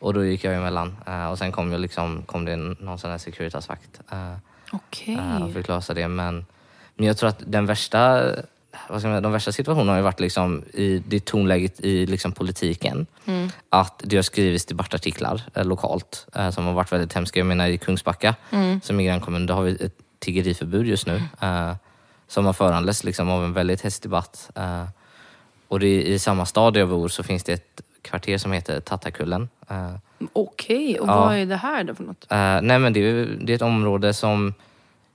[0.00, 0.96] och då gick jag emellan.
[1.06, 4.00] Eh, och sen kom, jag liksom, kom det någon sån här Securitas-vakt.
[4.12, 4.34] Eh,
[4.72, 5.14] Okej.
[5.14, 6.08] eh, och fick lösa det.
[6.08, 6.46] Men,
[6.94, 8.22] men jag tror att den värsta,
[8.88, 12.06] vad ska man, säga, de värsta situationerna har ju varit liksom i det tonläget i
[12.06, 13.06] liksom politiken.
[13.68, 17.40] Att det har skrivits debattartiklar eh, lokalt eh, som har varit väldigt hemska.
[17.40, 18.34] Jag menar i Kungsbacka
[18.82, 21.22] som är grannkommun, där har vi ett tiggeriförbud just nu.
[21.40, 21.72] Eh,
[22.28, 24.50] som har föranletts liksom av en väldigt häst debatt.
[25.68, 28.80] Och det i samma stad där jag bor så finns det ett kvarter som heter
[28.80, 29.48] Tattakullen.
[29.68, 29.90] Eh,
[30.32, 31.20] Okej, och Ja.
[31.20, 32.26] vad är det här då för något?
[32.32, 34.54] Eh, nej men det är, det är ett område som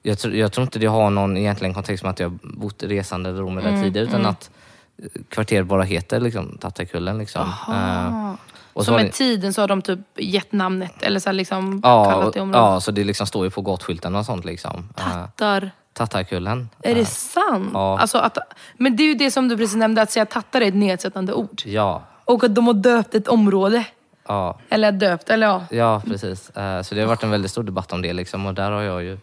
[0.03, 3.29] jag, tror- jag tror inte det har någon egentligen kontext med att jag bott resande
[3.29, 4.49] eller romer där tidigare utan att
[4.97, 7.17] eh, kvarteret bara heter liksom, Tattakullen.
[7.17, 7.41] Liksom.
[7.69, 8.33] Eh,
[8.73, 11.81] och Så har med det- tiden så har de typ gett namnet, eller så liksom
[11.83, 12.59] ja, kallat det området.
[12.61, 14.45] ja, så det liksom står ju på gatskyltarna och sånt.
[14.45, 14.89] Liksom.
[14.97, 15.71] Eh, Tattar.
[15.93, 16.69] Tattakullen.
[16.83, 17.69] Är det sant?
[17.73, 17.99] ja.
[17.99, 18.37] Alltså att,
[18.77, 21.33] men det är ju det som du precis nämnde, att säga tattar är ett nedsättande
[21.33, 21.61] ord.
[21.65, 23.85] Ja, Och att de har döpt ett område.
[24.27, 25.65] ja, Eller döpt, eller ja.
[25.69, 26.49] ja, precis.
[26.49, 28.81] Eh, så det har varit en väldigt stor debatt om det liksom, och där har
[28.81, 29.17] jag ju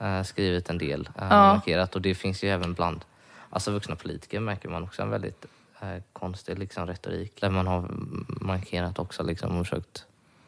[0.00, 3.04] eh, skrivit en del, uh, markerat och det finns ju även bland
[3.50, 5.46] alltså vuxna politiker märker man också en väldigt
[5.80, 7.88] eh, konstig liksom, retorik där man har
[8.26, 10.04] markerat också liksom, och försökt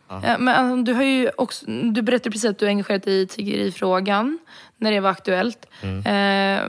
[0.09, 3.27] Ja, men alltså, du har ju också, du berättade precis att du engagerat dig i
[3.27, 4.38] tiggerifrågan
[4.77, 5.66] när det var aktuellt.
[5.83, 6.61] Eh,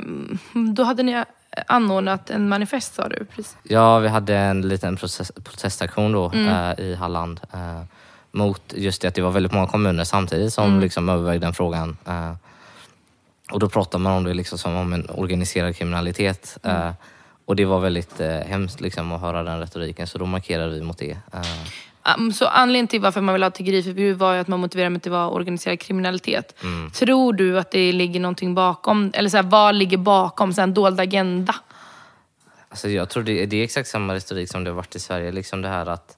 [0.76, 1.24] då hade ni
[1.68, 3.26] anordnat en manifest sa du?
[3.26, 3.58] Precis.
[3.64, 7.84] Ja, vi hade en liten process, protestaktion då eh, i Halland eh,
[8.32, 11.98] mot just det att det var väldigt många kommuner samtidigt som liksom övervägde den frågan.
[12.08, 12.34] Eh,
[13.52, 16.58] och då pratar man om det liksom som om en organiserad kriminalitet.
[16.64, 16.92] Eh,
[17.46, 20.82] och det var väldigt eh, hemskt liksom, att höra den retoriken, så då markerade vi
[20.82, 21.18] mot det.
[22.34, 25.04] Så anledningen till varför man vill ha tiggeriförbud var ju att man motiverar med att
[25.04, 26.56] det var organiserad kriminalitet.
[26.94, 29.12] Tror du att det ligger någonting bakom?
[29.14, 30.54] Eller så här, vad ligger bakom?
[30.54, 31.56] Så här, en dold agenda?
[32.70, 35.32] Alltså jag tror det, det är exakt samma retorik som det har varit i Sverige.
[35.32, 36.18] Liksom det här att,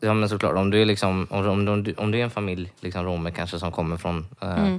[0.00, 2.72] ja men såklart, om du är, liksom, om, om, om, om du är en familj,
[2.80, 4.74] liksom romer kanske, som kommer från eh,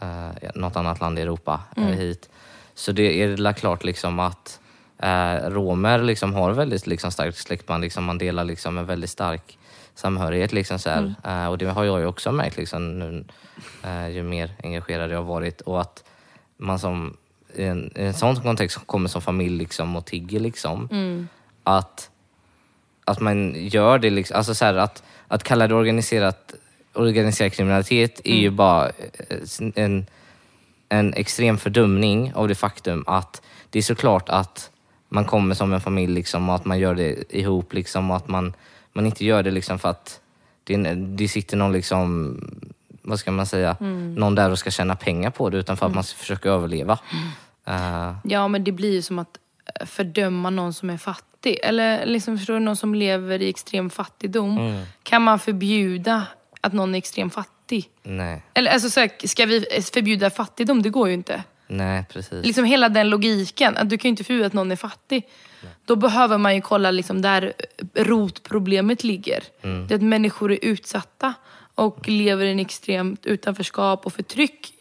[0.00, 2.30] eh, något annat land i Europa eh, hit.
[2.74, 4.60] Så det är det klart liksom att
[5.02, 7.82] eh, romer liksom har väldigt liksom, starkt släktband.
[7.82, 9.58] Liksom, man delar liksom, en väldigt stark
[9.94, 10.52] samhörighet.
[10.52, 11.14] Liksom, så här.
[11.24, 13.24] Eh, och det har jag ju också märkt liksom, nu,
[13.84, 15.60] eh, ju mer engagerad jag har varit.
[15.60, 16.04] Och att
[16.56, 17.16] man som
[17.54, 20.88] i en, i en sån kontext kommer som familj liksom, och tigger liksom.
[21.64, 22.10] Att,
[23.04, 26.54] att man gör det liksom, alltså så här, att, att kalla det organiserat,
[26.94, 30.06] organiserad kriminalitet är ju bara eh, en,
[30.88, 34.69] en extrem fördumning av det faktum att det är såklart att
[35.12, 38.28] man kommer som en familj liksom, och att man gör det ihop liksom, och att
[38.28, 38.52] man,
[38.92, 40.20] man inte gör det liksom för att
[40.64, 42.36] det, det sitter någon liksom,
[43.02, 43.76] vad ska man säga,
[44.16, 46.98] någon där och ska tjäna pengar på det utan för att man ska försöka överleva.
[47.66, 49.38] Eh, Ja, men det blir ju som att
[49.80, 51.58] eh, fördöma någon som är fattig.
[51.62, 54.82] Eller liksom, förstår du, någon som lever i extrem fattigdom.
[55.02, 56.26] Kan man förbjuda
[56.60, 57.88] att någon är extremt fattig?
[58.02, 59.60] nej, Eller alltså, så här, ska vi
[59.94, 60.82] förbjuda fattigdom?
[60.82, 61.42] Det går ju inte.
[61.70, 62.46] Nej precis.
[62.46, 63.76] Liksom hela den logiken.
[63.76, 65.28] Att du kan ju inte förbjuda att någon är fattig.
[65.84, 67.52] Då behöver man ju kolla liksom där
[67.94, 69.44] rotproblemet ligger.
[69.60, 71.34] Det är att människor är utsatta
[71.74, 74.74] och lever i en extremt utanförskap och förtryck.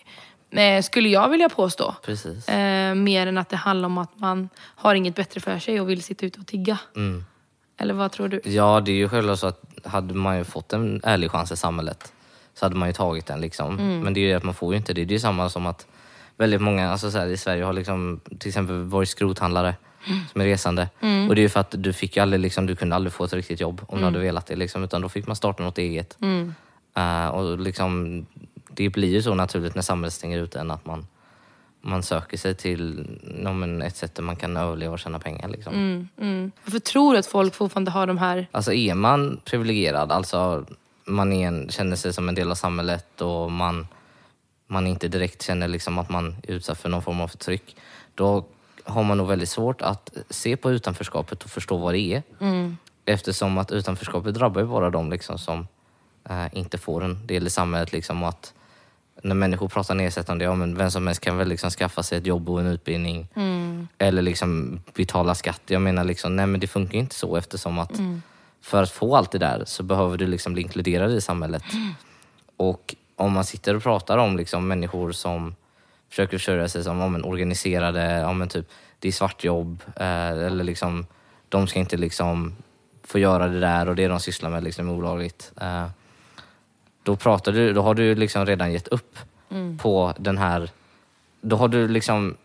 [0.52, 1.95] Eh, skulle jag vilja påstå.
[2.06, 2.49] Precis.
[2.49, 5.89] Eh, mer än att det handlar om att man har inget bättre för sig och
[5.89, 6.78] vill sitta ute och tigga.
[6.95, 7.25] Mm.
[7.78, 8.41] Eller vad tror du?
[8.43, 11.58] Ja, det är ju självklart så att hade man ju fått en ärlig chans i
[11.58, 12.13] samhället
[12.54, 13.41] så hade man ju tagit den.
[13.41, 13.75] Liksom.
[14.04, 15.06] Men det är ju att man får ju inte det.
[15.06, 15.88] Det är ju samma som att
[16.39, 19.75] väldigt många alltså så här, i Sverige har liksom, till exempel varit skrothandlare
[20.32, 20.89] som är resande.
[21.30, 23.34] Och det är ju för att du fick aldrig, liksom, du kunde aldrig få ett
[23.34, 24.56] riktigt jobb om du hade velat det.
[24.56, 26.17] Liksom, utan då fick man starta något eget.
[26.95, 28.25] Eh, och liksom,
[28.69, 31.08] det blir ju så naturligt när samhället stänger ut en att man,
[31.82, 33.08] man söker sig till
[33.43, 35.47] ja, men ett sätt där man kan överleva och tjäna pengar.
[35.47, 35.73] Liksom.
[36.17, 36.52] Mm.
[36.65, 38.47] Varför tror du att folk fortfarande har de här...
[38.52, 40.65] Alltså är man privilegierad, alltså
[41.06, 43.88] man är en, känner sig som en del av samhället och man,
[44.69, 47.75] man inte direkt känner liksom att man är utsatt för någon form av förtryck,
[48.15, 48.45] då
[48.84, 52.23] har man nog väldigt svårt att se på utanförskapet och förstå vad det är.
[53.05, 55.67] Eftersom att utanförskapet drabbar ju bara de liksom som
[56.29, 57.91] eh, inte får en del i samhället.
[57.91, 58.53] Liksom, att
[59.23, 62.25] när människor pratar nedsättande, ja men vem som helst kan väl liksom skaffa sig ett
[62.25, 63.27] jobb och en utbildning.
[63.97, 65.62] Eller liksom betala skatt.
[65.65, 67.91] Jag menar liksom, nej men det funkar ju inte så eftersom att
[68.62, 71.63] för att få allt det där så behöver du liksom bli inkluderad i samhället.
[72.58, 75.55] Och om man sitter och pratar om liksom människor som
[76.10, 80.63] försöker försörja sig som om en organiserade, ja men typ det är svartjobb eh, eller
[80.63, 81.05] liksom
[81.49, 82.55] de ska inte liksom
[83.03, 85.51] få göra det där och det de sysslar med liksom är olagligt.
[85.62, 85.88] Eh,
[87.03, 89.17] då, pratar du, då har du liksom redan gett upp
[89.77, 90.69] på den här...
[91.41, 92.38] Då har du liksom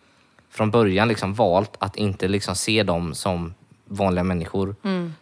[0.49, 3.53] från början liksom valt att inte liksom se dem som
[3.85, 4.75] vanliga människor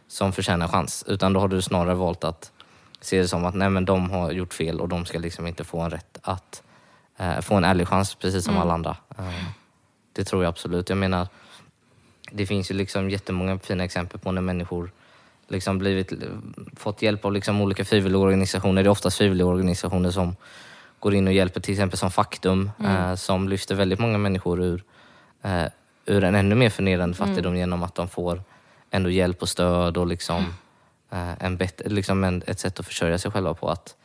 [0.08, 1.06] som förtjänar chans.
[1.08, 2.52] Utan då har du snarare valt att
[3.06, 5.64] se det som att nej, men de har gjort fel och de ska liksom inte
[5.64, 6.64] få en rätt att
[7.18, 8.98] eh, få en ärlig chans precis som alla andra.
[9.18, 9.44] Eh,
[10.14, 10.90] det tror jag absolut.
[10.90, 11.28] Jag menar,
[12.32, 14.92] det finns ju liksom jättemånga fina exempel på när människor
[15.48, 16.14] liksom blivit,
[16.76, 18.84] fått hjälp av liksom olika frivilligorganisationer.
[18.84, 20.36] Det är oftast frivilligorganisationer som
[21.00, 24.84] går in och hjälper, till exempel som Faktum, eh, som lyfter väldigt många människor ur,
[25.42, 25.66] eh,
[26.06, 28.44] ur en ännu mer förnedrande fattigdom genom att de får
[28.92, 30.54] ändå hjälp och stöd och liksom, eh,
[31.40, 33.70] en bättre, liksom en, ett sätt att försörja sig själva på.
[33.70, 33.96] Att,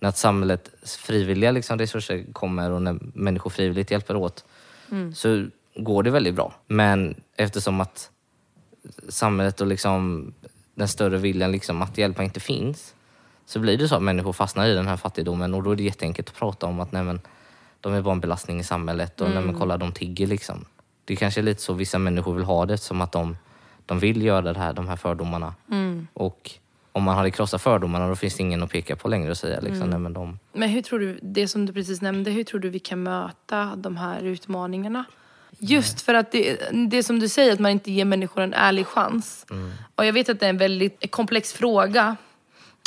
[0.00, 4.44] när att samhällets frivilliga liksom, resurser kommer och när människor frivilligt hjälper åt
[5.14, 6.54] så går det väldigt bra.
[6.66, 8.10] Men eftersom att
[9.08, 10.32] samhället och liksom
[10.74, 12.94] den större viljan liksom att hjälpa inte finns
[13.46, 15.82] så blir det så att människor fastnar i den här fattigdomen och då är det
[15.82, 17.20] jätteenkelt att prata om att nej, men,
[17.80, 20.64] de är bara en belastning i samhället och nej, men, kolla de tigger liksom.
[21.04, 23.36] Det kanske är lite så vissa människor vill ha det, som att de,
[23.86, 25.54] de vill göra det här, de här fördomarna.
[26.12, 26.50] Och
[26.92, 29.60] om man hade krossat fördomarna då finns det ingen att peka på längre och säga
[29.60, 32.60] liksom, nej, men de, Men hur tror du, det som du precis nämnde, hur tror
[32.60, 35.04] du vi kan möta de här utmaningarna?
[35.58, 36.58] Just för att det,
[36.90, 39.46] det som du säger, att man inte ger människor en ärlig chans.
[39.94, 42.16] Och jag vet att det är en väldigt komplex fråga.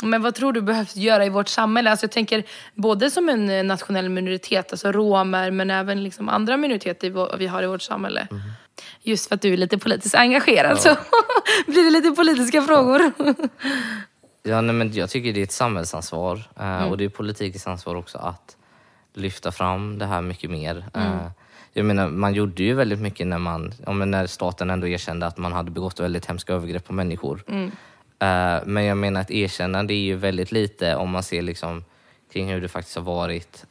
[0.02, 1.90] Men vad tror du behövs göra i vårt samhälle?
[1.90, 6.56] Alltså jag tänker både som en eh, nationell minoritet, alltså romer, men även liksom andra
[6.56, 8.28] minoriteter vi har i vårt samhälle.
[8.30, 8.42] Mm.
[9.02, 10.76] Just för att du är lite politiskt engagerad ja.
[10.76, 10.96] så
[11.66, 13.12] blir det lite politiska frågor.
[14.42, 16.88] ja, nej, men jag tycker det är ett samhällsansvar eh, mm.
[16.90, 18.56] och det är politikens ansvar också att
[19.14, 20.84] lyfta fram det här mycket mer.
[20.94, 21.08] Mm.
[21.08, 21.30] Eh,
[21.72, 25.38] jag menar, man gjorde ju väldigt mycket när, man, ja, när staten ändå erkände att
[25.38, 27.42] man hade begått väldigt hemska övergrepp på människor.
[27.48, 27.66] Mm.
[28.22, 31.84] Uh, men jag menar att erkännande är ju väldigt lite om man ser liksom
[32.32, 33.64] kring hur det faktiskt har varit.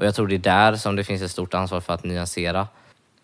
[0.00, 2.68] Och jag tror det är där som det finns ett stort ansvar för att nyansera.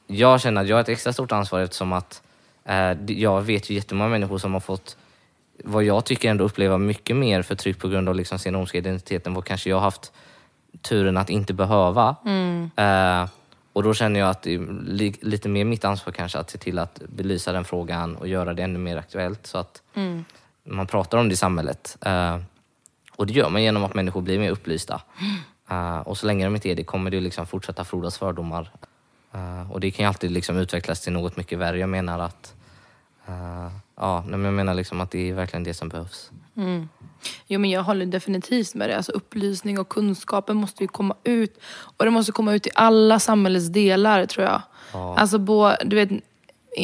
[0.07, 2.23] Jag känner att jag har ett extra stort ansvar eftersom att
[2.69, 4.97] uh, jag vet ju jättemånga människor som har fått
[5.65, 9.27] vad jag tycker ändå uppleva mycket mer förtryck på grund av liksom sin romska identitet
[9.27, 10.13] än vad kanske jag har haft
[10.83, 12.17] turen att inte behöva.
[12.25, 12.71] Mm.
[13.77, 16.79] Och då känner jag att det är lite mer mitt ansvar kanske att se till
[16.79, 20.25] att belysa den frågan och göra det ännu mer aktuellt så att mm.
[20.65, 21.99] man pratar om det i samhället.
[22.07, 22.39] Uh,
[23.17, 25.01] och det gör man genom att människor blir mer upplysta.
[25.71, 28.71] Uh, och så länge de inte är det kommer det liksom fortsätta frodas fördomar.
[29.37, 31.79] Uh, och det kan ju alltid liksom utvecklas till något mycket värre.
[31.79, 32.55] Jag menar att
[33.97, 36.31] ja, men jag menar liksom att det är verkligen det som behövs.
[36.57, 36.89] Mm.
[37.47, 38.97] Jo, men jag håller definitivt med dig.
[38.97, 41.61] Alltså, upplysning och kunskapen måste ju komma ut.
[41.97, 44.63] Och det måste komma ut i alla samhällets delar tror jag.
[44.93, 45.17] Ja.
[45.19, 46.11] Alltså, bo, du vet,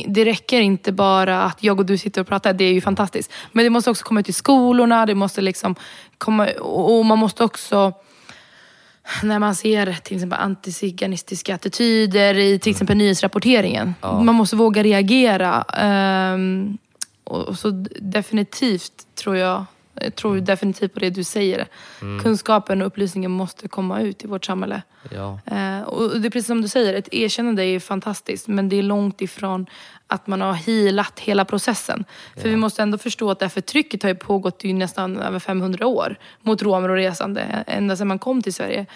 [0.07, 3.33] det räcker inte bara att jag och du sitter och pratar, det är ju fantastiskt.
[3.53, 5.75] Men det måste också komma ut i skolorna, det måste liksom
[6.19, 7.93] komma, och man måste också
[9.23, 13.95] när man ser till exempel antiziganistiska attityder i till exempel nyhetsrapporteringen.
[14.01, 14.21] Ja.
[14.23, 15.65] Man måste våga reagera.
[16.35, 16.79] Um,
[17.25, 21.66] och, så definitivt tror jag, jag tror definitivt på det du säger.
[22.00, 22.22] Mm.
[22.22, 24.83] Kunskapen och upplysningen måste komma ut i vårt samhälle.
[25.11, 25.38] Ja.
[25.46, 28.83] Eh, och det är precis som du säger, ett erkännande är fantastiskt men det är
[28.83, 29.66] långt ifrån
[30.07, 32.05] att man har healat hela processen.
[32.37, 35.38] För vi måste ändå förstå att det här förtrycket har ju pågått i nästan över
[35.38, 38.87] 500 år mot romer och resande, ända sedan man kom till Sverige.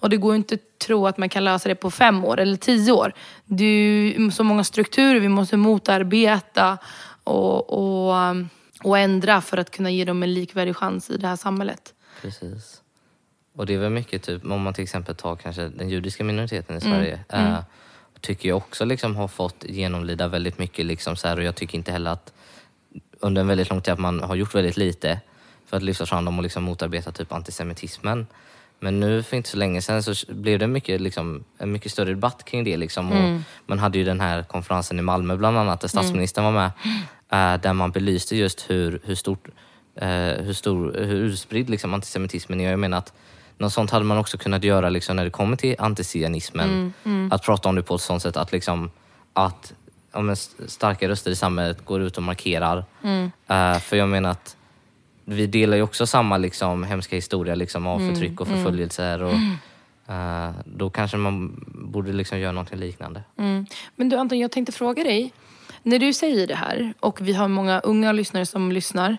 [0.00, 2.56] Och det går inte att tro att man kan lösa det på fem år eller
[2.56, 3.12] tio år.
[3.44, 6.78] Det är så många strukturer vi måste motarbeta
[7.24, 8.48] och, och, um,
[8.84, 11.94] och ändra för att kunna ge dem en likvärdig chans i det här samhället.
[12.22, 12.82] Precis.
[13.54, 16.76] Och det är väl mycket, typ, om man till exempel tar kanske den judiska minoriteten
[16.76, 16.98] i mm.
[16.98, 17.20] Sverige.
[17.28, 17.52] Mm.
[17.52, 17.60] Äh,
[18.20, 20.86] tycker jag också liksom har fått genomlida väldigt mycket.
[20.86, 22.32] Liksom så här, och jag tycker inte heller att
[23.20, 25.20] under en väldigt lång tid att man har gjort väldigt lite
[25.66, 28.26] för att lyfta fram dem och liksom motarbeta typ antisemitismen.
[28.82, 32.10] Men nu för inte så länge sedan så blev det mycket, liksom, en mycket större
[32.10, 32.76] debatt kring det.
[32.76, 33.12] Liksom.
[33.12, 33.44] Mm.
[33.66, 36.02] man hade ju den här konferensen i Malmö bland annat där mm.
[36.02, 36.54] statsministern mm.
[36.54, 37.54] var med.
[37.54, 39.48] Äh, där man belyste just hur, hur, stort,
[39.96, 40.08] äh,
[40.44, 42.70] hur, stor, hur utspridd liksom, antisemitismen är.
[42.70, 43.12] Jag menar att
[43.58, 46.70] något sånt hade man också kunnat göra liksom, när det kommer till antizianismen.
[46.70, 46.92] Mm.
[47.04, 47.32] mm.
[47.32, 48.90] Att prata om det på ett sånt sätt att, liksom,
[49.32, 49.72] att
[50.12, 52.84] ja, starka röster i samhället går ut och markerar.
[53.48, 54.56] Äh, för jag menar att
[55.24, 58.58] vi delar ju också samma liksom, hemska historia liksom, av mm, förtryck och mm.
[58.58, 59.22] förföljelser.
[59.22, 59.34] Och,
[60.08, 63.22] uh, då kanske man borde liksom göra något liknande.
[63.38, 63.66] Mm.
[63.96, 65.32] Men du Anton, jag tänkte fråga dig.
[65.82, 69.16] När du säger det här och vi har många unga lyssnare som lyssnar.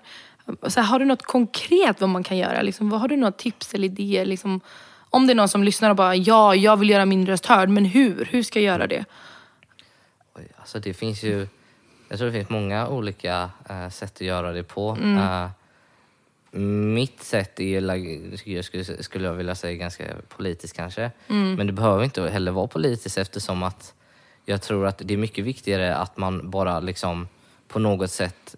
[0.67, 2.61] Så här, har du något konkret vad man kan göra?
[2.61, 4.25] Liksom, vad har du några tips eller idéer?
[4.25, 4.61] Liksom,
[5.09, 7.69] om det är någon som lyssnar och bara ja, jag vill göra min röst hörd,
[7.69, 8.27] men hur?
[8.31, 9.05] Hur ska jag göra det?
[10.57, 11.47] Alltså det finns ju,
[12.09, 14.89] jag tror det finns många olika uh, sätt att göra det på.
[14.91, 15.17] Mm.
[15.17, 15.49] Uh,
[16.59, 17.81] mitt sätt är,
[18.45, 20.03] jag skulle, skulle jag vilja säga, ganska
[20.37, 21.11] politiskt kanske.
[21.27, 21.55] Mm.
[21.55, 23.93] Men det behöver inte heller vara politiskt eftersom att
[24.45, 27.27] jag tror att det är mycket viktigare att man bara liksom
[27.67, 28.55] på något sätt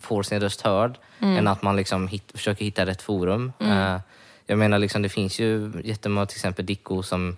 [0.00, 1.36] får sin röst hörd mm.
[1.36, 3.52] än att man liksom hit, försöker hitta rätt forum.
[3.58, 3.94] Mm.
[3.94, 4.00] Uh,
[4.46, 7.36] jag menar, liksom, det finns ju jättemånga, till exempel Dicko som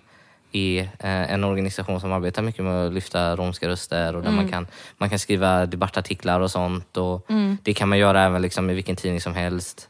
[0.51, 4.35] är eh, en organisation som arbetar mycket med att lyfta romska röster och där mm.
[4.35, 6.97] man, kan, man kan skriva debattartiklar och sånt.
[6.97, 7.57] Och mm.
[7.63, 9.89] Det kan man göra även liksom i vilken tidning som helst.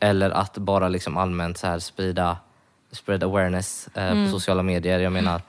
[0.00, 2.36] Eller att bara liksom allmänt så här sprida
[2.92, 4.24] spread awareness eh, mm.
[4.24, 5.00] på sociala medier.
[5.00, 5.42] Jag menar,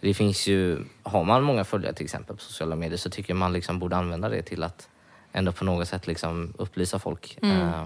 [0.00, 3.52] det finns ju, har man många följare till exempel på sociala medier så tycker man
[3.52, 4.88] liksom borde använda det till att
[5.32, 7.38] ändå på något sätt liksom upplysa folk.
[7.42, 7.60] Mm.
[7.60, 7.84] Eh,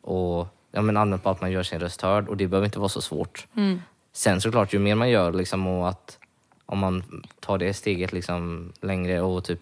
[0.00, 2.78] och ja, men allmänt bara att man gör sin röst hörd och det behöver inte
[2.78, 3.46] vara så svårt.
[3.56, 3.82] Mm.
[4.12, 6.18] Sen såklart, ju mer man gör liksom, och att
[6.66, 9.60] om man tar det steget liksom längre och typ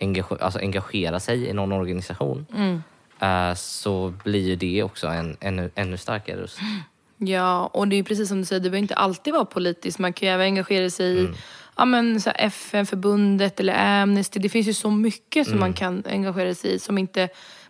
[0.00, 2.82] engage, alltså engagera sig i någon organisation mm.
[3.22, 6.58] uh, så blir ju det också en ännu, ännu starkare röst.
[7.20, 9.98] Ja, och det är precis som du säger, det behöver inte alltid vara politiskt.
[9.98, 11.34] Man kan ju även engagera sig i mm.
[11.76, 14.40] ja, men, FN-förbundet eller Amnesty.
[14.40, 15.60] Det finns ju så mycket som mm.
[15.60, 17.28] man kan engagera sig i som inte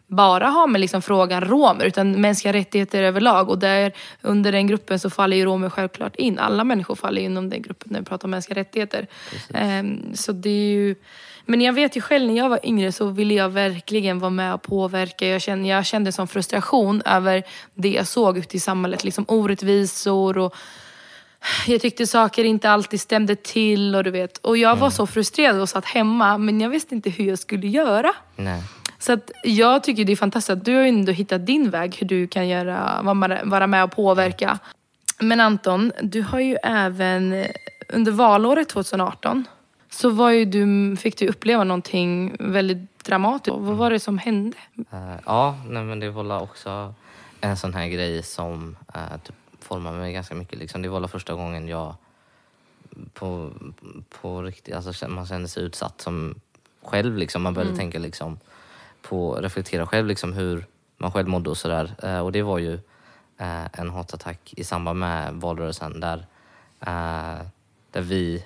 [0.08, 3.48] bara ha med liksom frågan romer utan mänskliga rättigheter överlag.
[3.48, 3.92] Och där
[4.22, 6.38] under den gruppen så faller ju romer självklart in.
[6.38, 9.06] Alla människor faller inom den gruppen när vi pratar om mänskliga rättigheter.
[9.80, 10.94] Um, så det är ju...
[11.44, 14.54] Men jag vet ju själv när jag var yngre så ville jag verkligen vara med
[14.54, 15.26] och påverka.
[15.26, 17.42] Jag kände, jag kände sån frustration över
[17.74, 19.04] det jag såg ute i samhället.
[19.04, 20.54] Liksom orättvisor och
[21.66, 24.38] jag tyckte saker inte alltid stämde till och du vet.
[24.38, 24.90] Och jag var mm.
[24.90, 28.12] så frustrerad och satt hemma men jag visste inte hur jag skulle göra.
[28.36, 28.62] Nej.
[28.98, 32.06] Så att jag tycker det är fantastiskt att du har ändå hittat din väg hur
[32.06, 33.00] du kan göra,
[33.44, 34.58] vara med och påverka.
[35.18, 37.46] Men Anton, du har ju även
[37.88, 39.44] under valåret 2018
[39.90, 43.56] så var ju du, fick du uppleva någonting väldigt dramatiskt.
[43.56, 44.56] Vad var det som hände?
[44.92, 46.94] Uh, ja, nej, men det var också
[47.40, 50.58] en sån här grej som uh, typ formade mig ganska mycket.
[50.58, 50.82] Liksom.
[50.82, 51.94] Det var första gången jag
[53.14, 53.50] på,
[54.20, 56.34] på riktigt, alltså man kände sig utsatt som
[56.82, 57.16] själv.
[57.16, 57.42] Liksom.
[57.42, 57.78] Man började mm.
[57.78, 58.38] tänka liksom,
[59.08, 60.66] på, reflektera själv liksom, hur
[60.98, 61.94] man själv mådde och sådär.
[62.04, 66.18] Uh, och det var ju uh, en hatattack i samband med valrörelsen där,
[66.86, 67.46] uh,
[67.90, 68.44] där vi,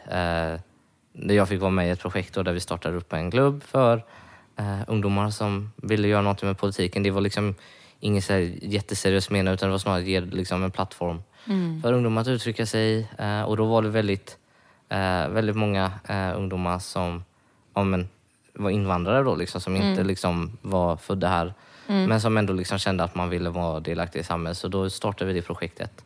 [1.12, 3.62] där jag fick vara med i ett projekt och där vi startade upp en klubb
[3.62, 4.04] för
[4.86, 7.02] ungdomar som ville göra något med politiken.
[7.02, 7.54] Det var liksom
[8.00, 8.32] inget så
[8.62, 11.82] jätteseriöst menat utan det var snarare att ge liksom, en plattform mm.
[11.82, 13.08] för ungdomar att uttrycka sig.
[13.46, 14.38] och då var det väldigt,
[15.28, 15.92] väldigt många
[16.36, 17.24] ungdomar som
[17.74, 18.08] ja, men,
[18.52, 19.88] var invandrare då, liksom, som mm.
[19.88, 21.54] inte liksom, var födda här.
[21.88, 22.08] Mm.
[22.08, 24.58] Men som ändå liksom kände att man ville vara delaktig i samhället.
[24.58, 26.04] Så då startade vi det projektet.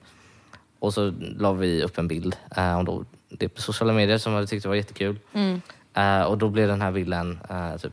[0.78, 4.48] Och så la vi upp en bild eh, då, det på sociala medier som jag
[4.48, 5.18] tyckte var jättekul.
[5.32, 5.60] Mm.
[5.94, 7.92] Eh, och då blev den här bilden eh, typ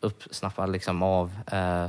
[0.00, 1.86] uppsnappad liksom, av eh,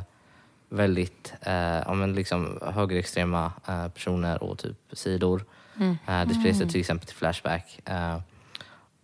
[0.69, 1.53] väldigt eh,
[1.85, 5.45] ja, men liksom högerextrema eh, personer och typ sidor.
[5.79, 5.97] Mm.
[6.07, 6.69] Eh, det spreds mm.
[6.69, 7.79] till exempel till Flashback.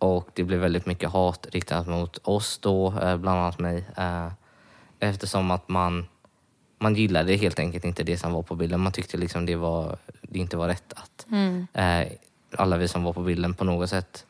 [0.00, 3.84] Och det blev väldigt mycket hat riktat mot oss då, eh, bland annat mig.
[3.96, 4.28] Eh,
[4.98, 6.06] eftersom att man,
[6.78, 8.80] man gillade helt enkelt inte det som var på bilden.
[8.80, 11.66] Man tyckte liksom det, var, det inte var rätt att mm.
[11.72, 12.06] Eh,
[12.56, 14.26] alla vi som var på bilden på något sätt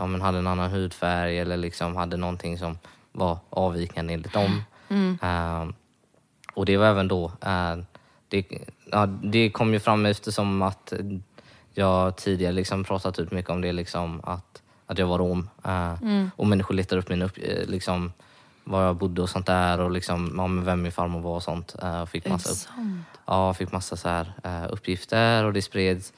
[0.00, 2.78] om man hade en annan hudfärg eller liksom hade någonting som
[3.12, 4.62] var avvikande enligt dem.
[4.88, 5.74] Mm.
[6.54, 7.32] och det var även då,
[8.28, 8.46] det,
[8.92, 10.92] ja, det kom ju fram eftersom att
[11.74, 15.50] jag tidigare liksom pratat ut mycket om det, liksom, att att jag var rom.
[15.66, 16.30] Uh, mm.
[16.36, 18.12] Och människor letade upp min upp, eh, liksom,
[18.64, 21.76] var jag bodde och sånt där och liksom, vem min farmor var och sånt.
[21.82, 22.78] Uh, och fick massa, upp,
[23.26, 24.32] ja, fick massa så här,
[24.70, 26.12] uppgifter och det spreds.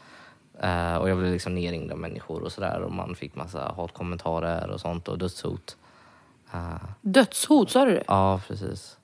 [1.00, 4.80] Och jag blev liksom nerringd av människor och sådär och man fick massa hatkommentarer och
[4.80, 5.76] sånt och dödshot.
[7.00, 8.04] Dödshot, sa du det?
[8.06, 8.96] Ja, precis.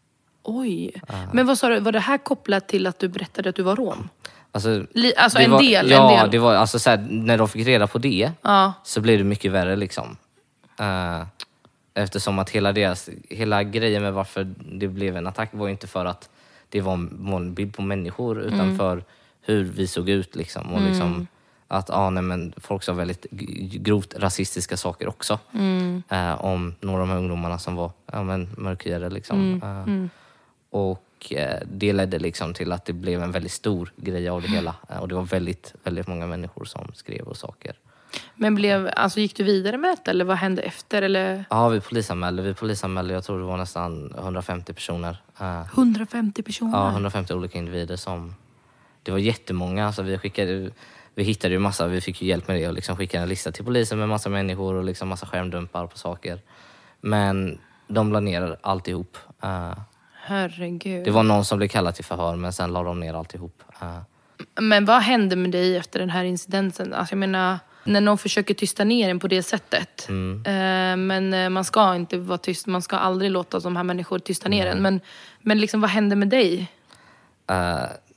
[0.43, 1.03] Oj.
[1.33, 3.77] Men vad sa du, var det här kopplat till att du berättade att du var
[3.77, 4.09] rom?
[4.55, 6.31] Alltså, Li, alltså en, var, del, ja, en del?
[6.31, 8.73] det var alltså så när de fick reda på det ja.
[8.85, 10.17] så blev det mycket värre liksom.
[10.81, 11.27] Uh,
[11.95, 16.05] eftersom att hela deras, hela grejen med varför det blev en attack var inte för
[16.05, 16.29] att
[16.69, 16.93] det var
[17.37, 18.79] en bild på människor utan mm.
[18.79, 19.05] för
[19.43, 20.73] hur vi såg ut liksom.
[20.73, 21.27] Och liksom mm.
[21.69, 23.27] att ah, nej, men folk sa väldigt
[23.71, 25.39] grovt rasistiska saker också.
[25.53, 26.03] Mm.
[26.13, 29.63] Uh, om några av de här ungdomarna som var ja, men, mörkhyade liksom.
[29.63, 30.07] Uh,
[30.71, 34.49] och Eh, det ledde liksom till att det blev en väldigt stor grej av det
[34.49, 34.75] hela.
[34.91, 37.77] Eh, och det var väldigt, väldigt många människor som skrev och saker.
[38.35, 41.03] Men blev, alltså gick du vidare med det eller vad hände efter?
[41.03, 41.45] Eller?
[41.51, 42.43] Ja, vi polisanmälde.
[42.43, 45.23] Vi polisanmälde, jag tror det var nästan 150 personer.
[45.75, 46.79] 150 eh, personer?
[46.79, 48.35] Ja, 150 olika individer som...
[49.03, 49.87] Det var jättemånga.
[49.87, 50.71] Alltså vi, skickade,
[51.15, 53.53] vi hittade ju massa, vi fick ju hjälp med det och liksom skickade en lista
[53.53, 56.41] till polisen med massa människor och liksom massa skärmdumpar på saker.
[57.01, 57.59] Men
[57.89, 59.19] de la ner alltihop.
[60.27, 61.05] Herregud.
[61.05, 63.63] Det var någon som blev kallad till förhör men sen la de ner alltihop.
[63.83, 63.99] Uh.
[64.61, 66.95] Men vad hände med dig efter den här incidenten?
[66.95, 70.09] Alltså jag menar, när någon försöker tysta ner en på det sättet.
[70.09, 70.37] Mm.
[70.37, 72.67] Uh, men uh, man ska inte vara tyst.
[72.67, 74.77] Man ska aldrig låta de här människor tysta ner mm.
[74.77, 74.83] en.
[74.83, 75.01] Men,
[75.41, 76.71] men liksom, vad hände med dig?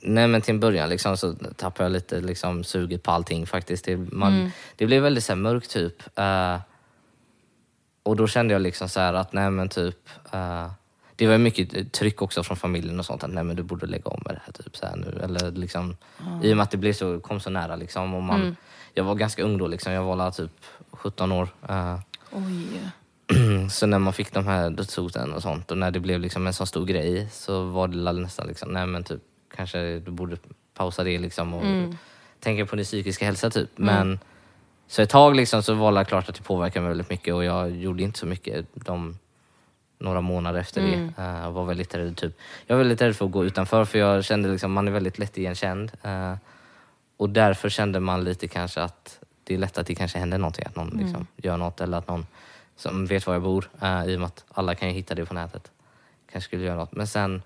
[0.00, 3.84] nej men till en början liksom, så tappade jag lite liksom, suget på allting faktiskt.
[3.84, 4.50] Det, man, mm.
[4.76, 6.02] det blev väldigt så här, mörkt typ.
[8.02, 10.08] och då kände jag liksom så att nej men typ
[11.18, 14.10] det var mycket tryck också från familjen och sånt att nej men du borde lägga
[14.10, 15.20] om med det här typ så här nu.
[15.22, 15.96] Eller liksom,
[16.26, 16.42] mm.
[16.42, 18.14] I och med att det blev så, kom så nära liksom.
[18.14, 18.56] Och man, mm.
[18.94, 20.50] Jag var ganska ung då liksom, jag var typ
[20.90, 21.48] 17 år.
[21.70, 21.98] Uh,
[23.70, 26.52] så när man fick de här dödshoten och sånt och när det blev liksom en
[26.52, 29.22] så stor grej så var det nästan liksom, nej men typ
[29.56, 30.36] kanske du borde
[30.74, 31.96] pausa det liksom och mm.
[32.40, 33.78] tänka på din psykiska hälsa typ.
[33.78, 33.94] Mm.
[33.94, 34.18] Men
[34.86, 37.44] så ett tag liksom så var det klart att det påverkade mig väldigt mycket och
[37.44, 39.18] jag gjorde inte så mycket de
[39.98, 41.12] några månader efter mm.
[41.16, 41.22] det.
[41.22, 42.38] Uh, var väldigt rädd, typ.
[42.66, 45.18] Jag var väldigt rädd för att gå utanför för jag kände liksom man är väldigt
[45.18, 45.92] lätt igenkänd.
[46.04, 46.34] Uh,
[47.16, 50.64] och därför kände man lite kanske att det är lätt att det kanske händer någonting,
[50.66, 51.04] att någon mm.
[51.04, 52.26] liksom gör något eller att någon
[52.76, 55.24] som vet var jag bor uh, i och med att alla kan ju hitta det
[55.24, 55.70] på nätet.
[56.32, 56.92] kanske skulle göra något.
[56.92, 57.42] Men sen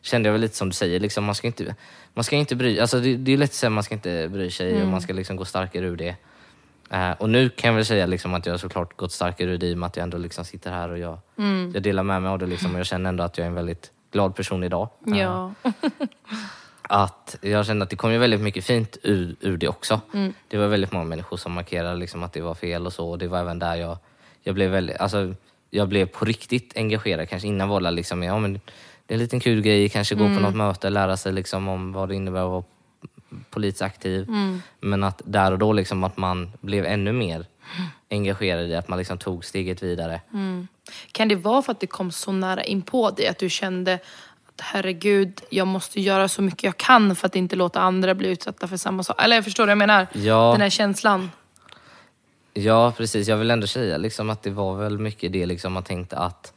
[0.00, 1.74] kände jag väl lite som du säger, liksom, man ska inte,
[2.14, 4.28] man ska inte bry alltså det, det är lätt att säga att man ska inte
[4.28, 6.16] bry sig och man ska liksom gå starkare ur det.
[6.90, 9.66] Eh, och nu kan jag väl säga liksom att jag såklart gått starkare ur det
[9.66, 11.18] i och med att jag ändå liksom sitter här och jag,
[11.74, 12.46] jag delar med mig av det.
[12.46, 14.88] Liksom, och jag känner ändå att jag är en väldigt glad person idag.
[15.06, 15.52] Eh, Ja.
[16.88, 20.00] att jag kände att det kom ju väldigt mycket fint ur, ur det också.
[20.48, 23.10] Det var väldigt många människor som markerade liksom att det var fel och så.
[23.10, 23.98] Och det var även där jag,
[24.42, 25.34] jag blev väldigt, alltså,
[25.70, 27.28] jag blev på riktigt engagerad.
[27.28, 28.52] Kanske innan var det liksom, ja men
[29.06, 31.92] det är en liten kul grej, kanske gå på något möte, lära sig liksom om
[31.92, 32.64] vad det innebär att vara
[33.50, 34.28] politiskt aktiv.
[34.80, 37.46] Men att där och då liksom att man blev ännu mer
[38.10, 40.20] engagerad i att man liksom tog steget vidare.
[41.12, 43.26] Kan det vara för att det kom så nära in på dig?
[43.26, 43.94] Att du kände
[44.48, 48.28] att herregud, jag måste göra så mycket jag kan för att inte låta andra bli
[48.28, 49.22] utsatta för samma sak.
[49.22, 50.06] Eller jag förstår vad jag menar?
[50.12, 50.52] Ja.
[50.52, 51.30] Den här känslan.
[52.52, 53.28] Ja, precis.
[53.28, 56.52] Jag vill ändå säga liksom att det var väl mycket det liksom man tänkte att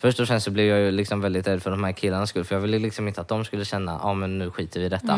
[0.00, 2.44] Först och främst så blev jag ju liksom väldigt rädd för de här killarnas skull
[2.44, 4.88] för jag ville liksom inte att de skulle känna ja men nu skiter vi i
[4.88, 5.12] detta.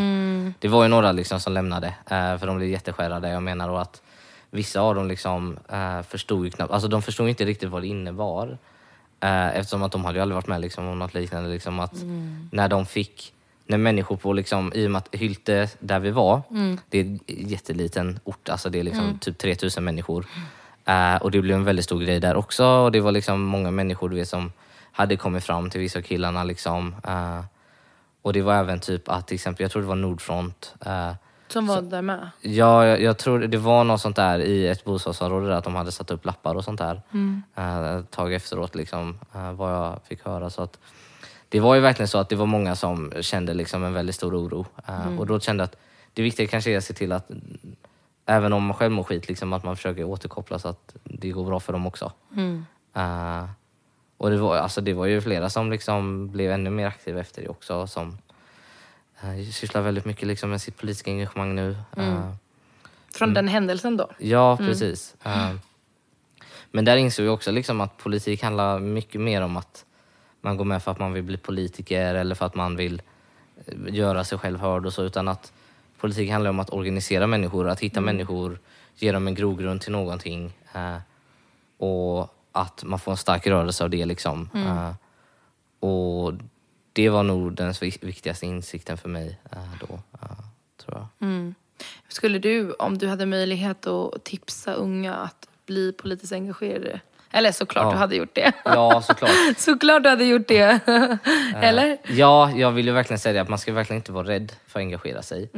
[0.58, 3.28] Det var ju några liksom som lämnade eh, för de blev jätteskärrade.
[3.28, 4.02] Jag menar då att
[4.50, 7.86] vissa av dem liksom eh, förstod ju knappt, alltså de förstod inte riktigt vad det
[7.86, 8.58] innebar.
[9.20, 11.50] Eh, eftersom att de hade ju aldrig varit med liksom, om något liknande.
[11.50, 11.92] Liksom, att
[12.52, 13.32] När de fick,
[13.66, 16.42] när människor på, liksom, i och med att Hylte, där vi var,
[16.88, 20.26] det är en jätteliten ort, alltså det är liksom typ 3000 människor.
[20.84, 22.64] Eh, och det blev en väldigt stor grej där också.
[22.66, 24.52] Och det var liksom många människor du vet, som
[25.00, 26.44] hade kommit fram till vissa killarna.
[26.44, 26.94] Liksom.
[27.06, 27.40] Eh,
[28.22, 31.12] och det var även typ att, till exempel, jag tror det var Nordfront, eh,
[31.48, 32.30] Som var där med.
[32.40, 35.74] Ja, jag, jag tror det var något sånt där i ett bostadsområde där att de
[35.74, 37.02] hade satt upp lappar och sånt där.
[37.56, 39.18] Eh, ett tag efteråt, liksom,
[39.54, 40.50] vad jag fick höra.
[40.50, 40.78] Så att,
[41.48, 44.34] det var ju verkligen så att det var många som kände liksom en väldigt stor
[44.36, 44.66] oro.
[44.86, 45.76] Eh, Och då kände jag att
[46.14, 47.30] det viktiga kanske är att se till att
[48.26, 51.44] även om man själv mår skit, liksom, att man försöker återkoppla så att det går
[51.44, 52.12] bra för dem också.
[52.96, 53.44] Eh,
[54.20, 57.42] och det var, alltså, det var ju flera som liksom blev ännu mer aktiva efter
[57.42, 57.86] det också.
[57.86, 58.18] Som
[59.24, 61.76] uh, sysslar väldigt mycket liksom, med sitt politiska engagemang nu.
[61.96, 62.32] Eh,
[63.14, 64.10] Från den händelsen då.
[64.18, 65.16] Ja, precis.
[65.24, 65.54] Eh,
[66.70, 69.84] men där insåg jag också liksom att politik handlar mycket mer om att
[70.40, 73.02] man går med för att man vill bli politiker eller för att man vill
[73.66, 75.52] eh, göra sig själv hörd och så, utan att
[76.00, 78.58] politik handlar om att organisera människor, att hitta människor,
[78.94, 80.96] ge dem en grogrund till någonting eh,
[81.78, 84.04] och att man får en stark rörelse av det.
[84.04, 84.50] Liksom.
[84.54, 84.92] Eh,
[85.88, 86.32] och
[86.92, 90.28] det var nog den vik- viktigaste insikten för mig eh, då, eh,
[90.84, 91.52] tror jag.
[92.08, 97.00] Skulle du, om du hade möjlighet att tipsa unga att bli politiskt engagerade?
[97.32, 97.90] Eller såklart Ja.
[97.90, 98.52] du hade gjort det.
[98.64, 99.30] Ja, såklart.
[99.56, 100.80] såklart du hade gjort det.
[101.54, 101.98] Eller?
[102.08, 104.78] Ja, jag vill ju verkligen säga det att man ska verkligen inte vara rädd för
[104.80, 105.50] att engagera sig.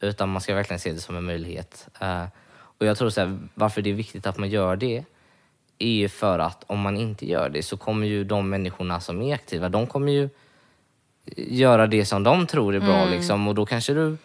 [0.00, 1.88] Utan man ska verkligen se det som en möjlighet.
[2.78, 5.04] Och jag tror så här, varför det är viktigt att man gör det
[5.78, 9.22] är ju för att om man inte gör det så kommer ju de människorna som
[9.22, 10.28] är aktiva, de kommer ju
[11.36, 13.04] göra det som de tror är bra.
[13.04, 14.16] Liksom, och då kanske du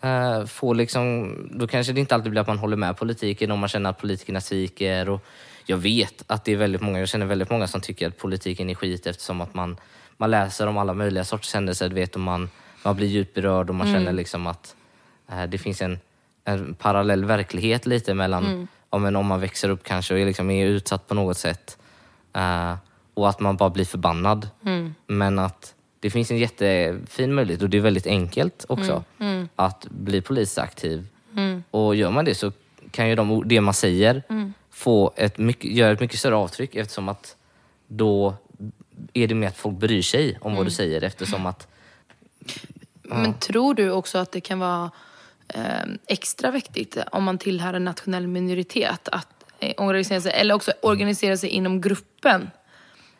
[0.00, 3.58] eh, får liksom, då kanske det inte alltid blir att man håller med politiken om
[3.58, 5.08] man känner att politikerna sviker.
[5.08, 5.24] Och
[5.66, 8.70] jag vet att det är väldigt många, jag känner väldigt många som tycker att politiken
[8.70, 9.76] är skit eftersom att man,
[10.16, 12.50] man läser om alla möjliga sorts händelser, vet, och man,
[12.82, 14.76] man blir djupt berörd och man känner liksom att
[15.30, 15.98] eh, det finns en,
[16.44, 20.50] en parallell verklighet lite mellan om, en, om man växer upp kanske och är, liksom,
[20.50, 21.78] är utsatt på något sätt
[22.32, 22.74] eh,
[23.14, 24.48] och att man bara blir förbannad.
[25.06, 29.04] Men att det finns en jättefin möjlighet och det är väldigt enkelt också
[29.56, 31.06] att bli polisaktiv.
[31.70, 32.52] Och gör man det så
[32.90, 34.22] kan ju de, det man säger
[34.70, 37.36] få ett mycket, göra ett mycket större avtryck eftersom att
[37.86, 38.34] då
[39.12, 41.68] är det mer att folk bryr sig om vad du säger eftersom att
[43.02, 44.90] Men tror du också att det kan vara
[46.06, 49.28] extra viktigt om man tillhör en nationell minoritet att
[49.60, 52.50] eh, organisera sig, eller också organisera sig inom gruppen?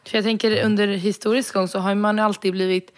[0.04, 2.92] För jag tänker under historisk gång så har man alltid blivit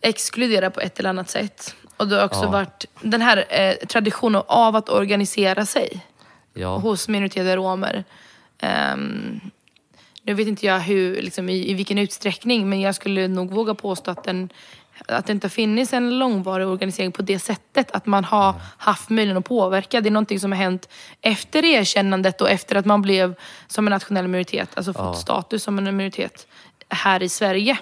[0.00, 1.74] exkluderad på ett eller annat sätt.
[1.96, 2.50] Och det har också Ja.
[2.50, 6.06] varit den här eh, traditionen av att organisera sig
[6.54, 8.04] ja, hos minoriteter romer.
[8.58, 9.40] Ehm,
[10.22, 13.74] nu vet inte jag hur, liksom, i, i vilken utsträckning, men jag skulle nog våga
[13.74, 14.48] påstå att, den,
[15.08, 17.90] att det inte har funnits en långvarig organisering på det sättet.
[17.90, 20.00] Att man har haft möjlighet att påverka.
[20.00, 20.88] Det är någonting som har hänt
[21.20, 23.34] efter erkännandet och efter att man blev
[23.66, 25.14] som en nationell minoritet, alltså fått Ja.
[25.14, 26.46] status som en minoritet
[26.88, 27.78] här i Sverige.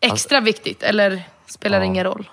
[0.00, 1.90] Extra viktigt, eller spelar det Ja.
[1.92, 2.30] ingen roll?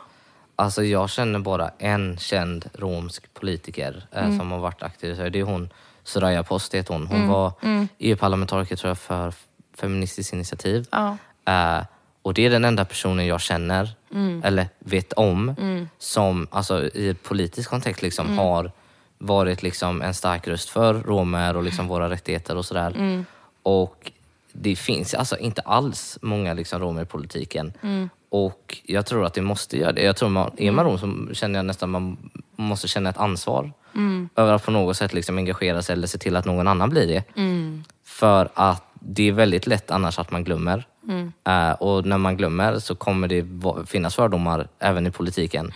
[0.55, 4.37] Alltså jag känner bara en känd romsk politiker eh, Mm.
[4.39, 5.11] som har varit aktiv.
[5.11, 5.29] i Sverige.
[5.29, 5.69] Det är hon,
[6.03, 7.07] Soraya Post heter hon.
[7.07, 7.29] Hon Mm.
[7.29, 7.51] var
[7.97, 9.33] EU-parlamentariker tror jag för
[9.77, 10.87] Feministiskt initiativ.
[10.91, 11.17] Ja.
[11.45, 11.83] Eh,
[12.29, 14.41] och det är den enda personen jag känner, Mm.
[14.43, 15.55] eller vet om,
[15.97, 18.37] som alltså, i ett politisk kontext liksom, Mm.
[18.37, 18.71] har
[19.17, 22.91] varit liksom, en stark röst för romer och liksom, våra rättigheter och sådär.
[22.95, 23.25] Mm.
[23.63, 24.11] Och
[24.53, 27.73] det finns alltså inte alls många liksom romer i politiken.
[27.81, 28.09] Mm.
[28.29, 30.01] Och jag tror att det måste göra det.
[30.03, 32.17] Jag tror man, är man rom så känner jag nästan man
[32.55, 34.29] måste känna ett ansvar Mm.
[34.35, 37.07] över att på något sätt liksom engagera sig eller se till att någon annan blir
[37.07, 37.23] det.
[37.35, 37.83] Mm.
[38.05, 40.87] För att det är väldigt lätt annars att man glömmer.
[41.09, 41.31] Mm.
[41.43, 43.45] Eh, och när man glömmer så kommer det
[43.87, 45.71] finnas fördomar även i politiken.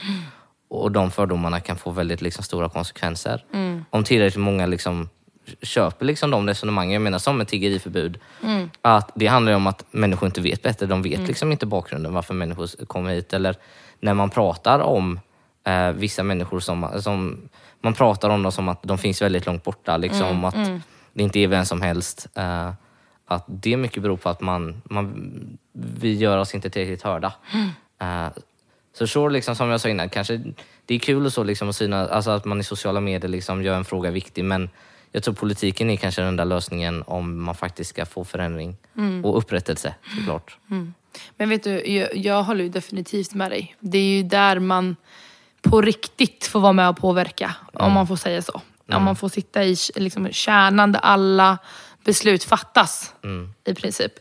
[0.70, 3.46] Och de fördomarna kan få väldigt liksom, stora konsekvenser.
[3.90, 5.10] Om tillräckligt många liksom,
[5.62, 8.20] köper liksom, de resonemangen, jag menar som ett tiggeriförbud.
[8.82, 10.86] Att det handlar ju om att människor inte vet bättre.
[10.86, 13.34] De vet liksom inte bakgrunden varför människor kommer hit.
[13.34, 13.56] Eller
[14.00, 15.20] när man pratar om
[15.64, 17.50] eh, vissa människor som, som
[17.82, 19.98] man pratar om dem som att de finns väldigt långt borta.
[19.98, 20.56] Liksom, att
[21.14, 22.28] det inte är vem som helst.
[22.38, 22.72] Uh,
[23.34, 27.34] att det mycket beror på att man, man, vi gör oss inte tillräckligt hörda.
[28.02, 28.28] Eh,
[28.94, 30.42] så så liksom, som jag sa innan, kanske
[30.86, 33.64] det är kul och så liksom, att, syna, alltså att man i sociala medier liksom,
[33.64, 34.70] gör en fråga viktig men
[35.12, 38.78] jag tror politiken är kanske den där lösningen om man faktiskt ska få förändring
[39.24, 40.58] och upprättelse såklart.
[41.38, 43.76] Men vet du, jag, jag håller ju definitivt med dig.
[43.80, 44.96] Det är ju där man
[45.62, 48.62] på riktigt får vara med och påverka, om man får säga så.
[48.92, 51.58] Om man får sitta i liksom, kärnan där alla
[52.04, 53.14] beslut fattas,
[53.66, 54.14] i princip.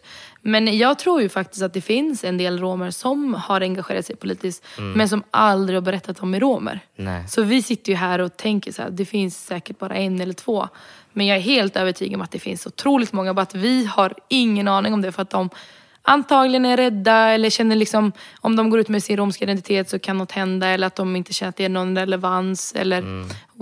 [0.43, 4.17] Men jag tror ju faktiskt att det finns en del romer som har engagerat sig
[4.17, 6.81] politiskt, men som aldrig har berättat om är romer.
[6.97, 7.29] Nej.
[7.29, 10.33] Så vi sitter ju här och tänker så här, det finns säkert bara en eller
[10.33, 10.69] två.
[11.13, 14.15] Men jag är helt övertygad om att det finns otroligt många, bara att vi har
[14.29, 15.51] ingen aning om det för att de
[16.03, 19.99] antagligen är rädda eller känner liksom, om de går ut med sin romska identitet så
[19.99, 23.05] kan något hända eller att de inte känner att det är någon relevans eller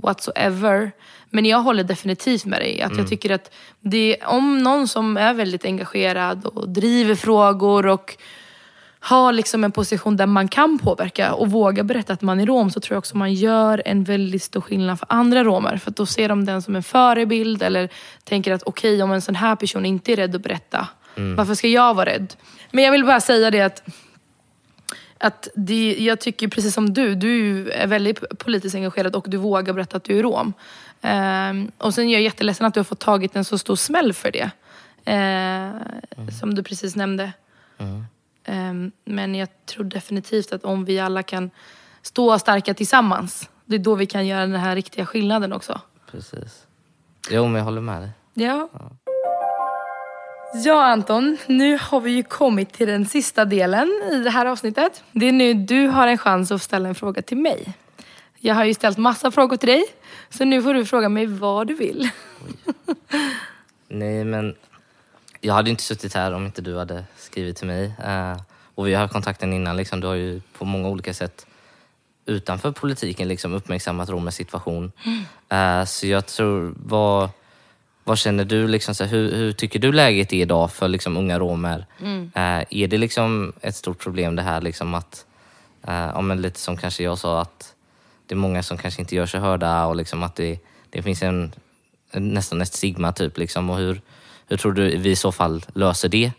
[0.03, 0.93] whatsoever.
[1.31, 2.83] Men jag håller definitivt med dig.
[2.83, 8.17] Att Jag tycker att det, om någon som är väldigt engagerad och driver frågor och
[9.03, 12.71] har liksom en position där man kan påverka och våga berätta att man är rom
[12.71, 15.77] så tror jag också man gör en väldigt stor skillnad för andra romer.
[15.77, 17.89] För att då ser de den som en förebild eller
[18.25, 20.89] tänker att okej om en sån här person inte är rädd att berätta,
[21.37, 22.35] varför ska jag vara rädd?
[22.71, 23.83] Men jag vill bara säga det att
[25.21, 29.73] att det, jag tycker precis som du, du är väldigt politiskt engagerad och du vågar
[29.73, 30.53] berätta att du är rom.
[31.03, 34.13] Ehm, och sen är jag jätteledsen att du har fått tagit en så stor smäll
[34.13, 34.51] för det.
[35.05, 37.33] Ehm, Som du precis nämnde.
[38.45, 41.51] Ehm, men jag tror definitivt att om vi alla kan
[42.03, 45.81] stå starka tillsammans, det är då vi kan göra den här riktiga skillnaden också.
[46.11, 46.67] Precis.
[47.31, 48.11] Jo, men jag håller med dig.
[48.35, 48.69] Ja.
[48.73, 48.91] Ja
[50.53, 55.03] Anton, nu har vi ju kommit till den sista delen i det här avsnittet.
[55.13, 57.73] Det är nu du har en chans att ställa en fråga till mig.
[58.39, 59.85] Jag har ju ställt massa frågor till dig,
[60.31, 62.11] så nu får du fråga mig vad du vill.
[63.89, 64.55] Nej, men
[65.41, 67.95] jag hade inte suttit här om inte du hade skrivit till mig.
[68.05, 68.41] Eh,
[68.75, 69.77] och vi har kontakten innan.
[69.77, 70.01] Liksom.
[70.01, 71.47] Du har ju på många olika sätt
[72.27, 74.93] utanför politiken liksom, uppmärksammat romers situation.
[75.49, 77.31] Eh, så jag tror, vad,
[78.11, 78.69] vad känner du?
[78.69, 81.87] Liksom, så här, hur, hur tycker du läget är idag för liksom, unga romer?
[82.35, 85.27] Eh, är det liksom ett stort problem det här liksom, att,
[85.87, 87.75] eh, ja, men lite som kanske jag sa, att
[88.27, 90.59] det är många som kanske inte gör sig hörda och liksom, att det,
[90.91, 91.53] det finns en,
[92.13, 93.39] nästan ett stigma typ.
[93.39, 94.01] Liksom, och hur,
[94.49, 96.33] hur tror du vi i så fall löser det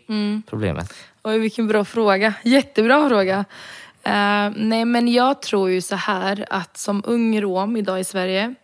[0.50, 0.92] problemet?
[1.22, 2.34] Oj, vilken bra fråga.
[2.42, 3.44] Jättebra fråga.
[4.02, 8.54] Eh, nej, men jag tror ju så här att som ung rom idag i Sverige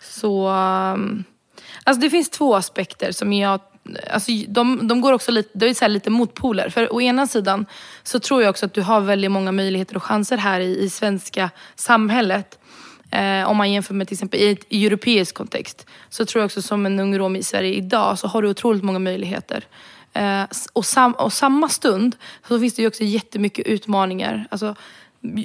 [0.00, 0.48] så...
[0.94, 1.24] um,
[1.88, 3.60] alltså det finns två aspekter som jag...
[4.10, 6.68] Alltså de, de går också lite, det är så här lite motpoler.
[6.68, 7.66] För å ena sidan
[8.02, 10.90] så tror jag också att du har väldigt många möjligheter och chanser här i, i
[10.90, 12.58] svenska samhället.
[13.10, 15.86] Eh, om man jämför med till exempel i ett europeisk kontext.
[16.08, 18.82] Så tror jag också som en ung rom i Sverige idag så har du otroligt
[18.82, 19.64] många möjligheter.
[20.12, 22.16] Eh, och, sam, och samma stund
[22.48, 24.46] så finns det ju också jättemycket utmaningar.
[24.50, 24.74] Alltså,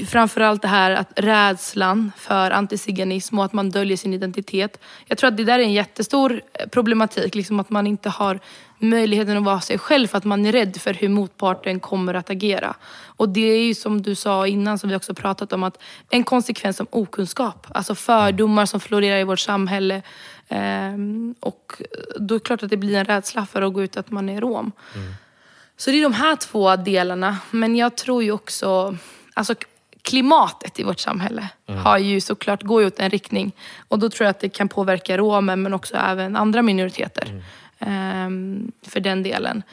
[0.07, 4.79] framförallt det här att rädslan för antiziganism och att man döljer sin identitet.
[5.05, 7.35] Jag tror att det där är en jättestor eh, problematik.
[7.35, 8.39] Liksom att man inte har
[8.79, 12.29] möjligheten att vara sig själv för att man är rädd för hur motparten kommer att
[12.29, 12.75] agera.
[13.05, 15.77] Och det är ju som du sa innan, som vi också pratat om, att
[16.09, 17.67] en konsekvens av okunskap.
[17.69, 20.01] Alltså fördomar som florerar i vårt samhälle.
[20.49, 21.81] Ehm, och
[22.19, 24.29] då är det klart att det blir en rädsla för att gå ut att man
[24.29, 24.71] är rom.
[25.77, 27.37] Så det är de här två delarna.
[27.51, 28.97] Men jag tror ju också,
[29.33, 29.55] alltså
[30.01, 31.49] klimatet i vårt samhälle
[31.83, 33.51] har ju såklart, går ju åt en riktning.
[33.87, 37.43] Och då tror jag att det kan påverka romer men också även andra minoriteter.
[37.79, 39.63] Ehm, för den delen.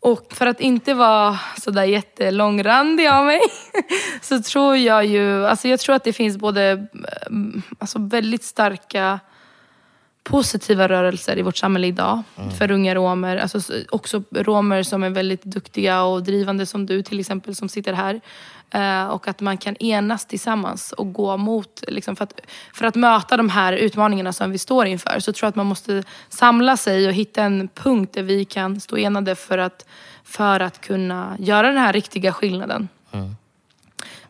[0.00, 3.40] Och för att inte vara sådär jättelångrandig av mig
[4.22, 6.86] så tror jag ju, alltså jag tror att det finns både
[7.26, 9.20] mm, alltså väldigt starka
[10.24, 12.22] positiva rörelser i vårt samhälle idag
[12.58, 13.36] för unga romer.
[13.36, 13.60] Alltså
[13.90, 18.20] också romer som är väldigt duktiga och drivande som du till exempel som sitter här.
[18.74, 22.40] Eh, och att man kan enas tillsammans och gå mot, liksom, för, att,
[22.74, 25.66] för att möta de här utmaningarna som vi står inför så tror jag att man
[25.66, 29.86] måste samla sig och hitta en punkt där vi kan stå enade för att,
[30.24, 32.88] för att kunna göra den här riktiga skillnaden.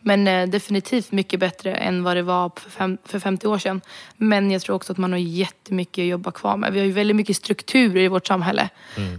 [0.02, 3.80] Men eh, definitivt mycket bättre än vad det var för, fem, för 50 år sedan.
[4.16, 6.72] Men jag tror också att man har jättemycket att jobba kvar med.
[6.72, 8.68] Vi har ju väldigt mycket strukturer i vårt samhälle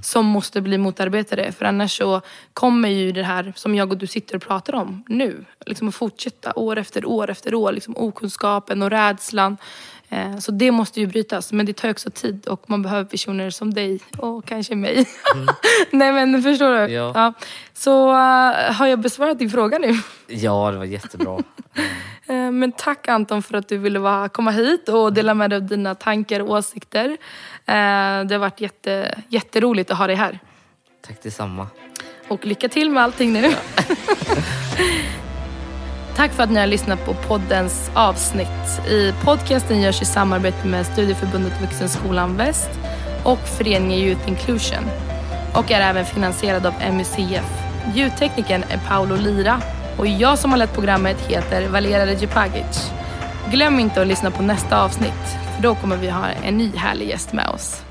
[0.01, 1.51] som måste bli motarbetade.
[1.51, 2.21] För annars så
[2.53, 5.45] kommer ju det här som jag och du sitter och pratar om nu.
[5.65, 7.71] Liksom att fortsätta år efter år efter år.
[7.71, 9.57] Liksom okunskapen och rädslan.
[10.14, 11.51] Eh, Så det måste ju brytas.
[11.53, 15.05] Men det tar också tid och man behöver personer som dig och kanske mig.
[15.91, 16.93] Nej men förstår du?
[16.93, 17.34] Ja.
[17.74, 19.93] Så eh, har jag besvarat din fråga nu?
[20.28, 21.39] Ja, det var jättebra.
[22.28, 25.64] Eh, Men tack Anton för att du ville komma hit och dela med dig av
[25.64, 27.18] dina tankar och åsikter.
[28.26, 30.39] Det har varit jätte, jätteroligt att ha dig här.
[31.07, 31.68] Tack detsamma.
[32.28, 33.53] Och lycka till med allting nu.
[36.16, 38.88] Tack för att ni har lyssnat på poddens avsnitt.
[38.89, 42.70] I podcasten görs i samarbete med Studieförbundet Vuxenskolan Väst
[43.24, 44.84] och föreningen Youth Inclusion
[45.53, 47.64] och är även finansierad av MUCF.
[47.95, 49.61] Ljudteknikern är Paolo Lira
[49.97, 52.91] och jag som har lett programmet heter Valera Recepagic.
[53.51, 57.09] Glöm inte att lyssna på nästa avsnitt för då kommer vi ha en ny härlig
[57.09, 57.82] gäst med oss.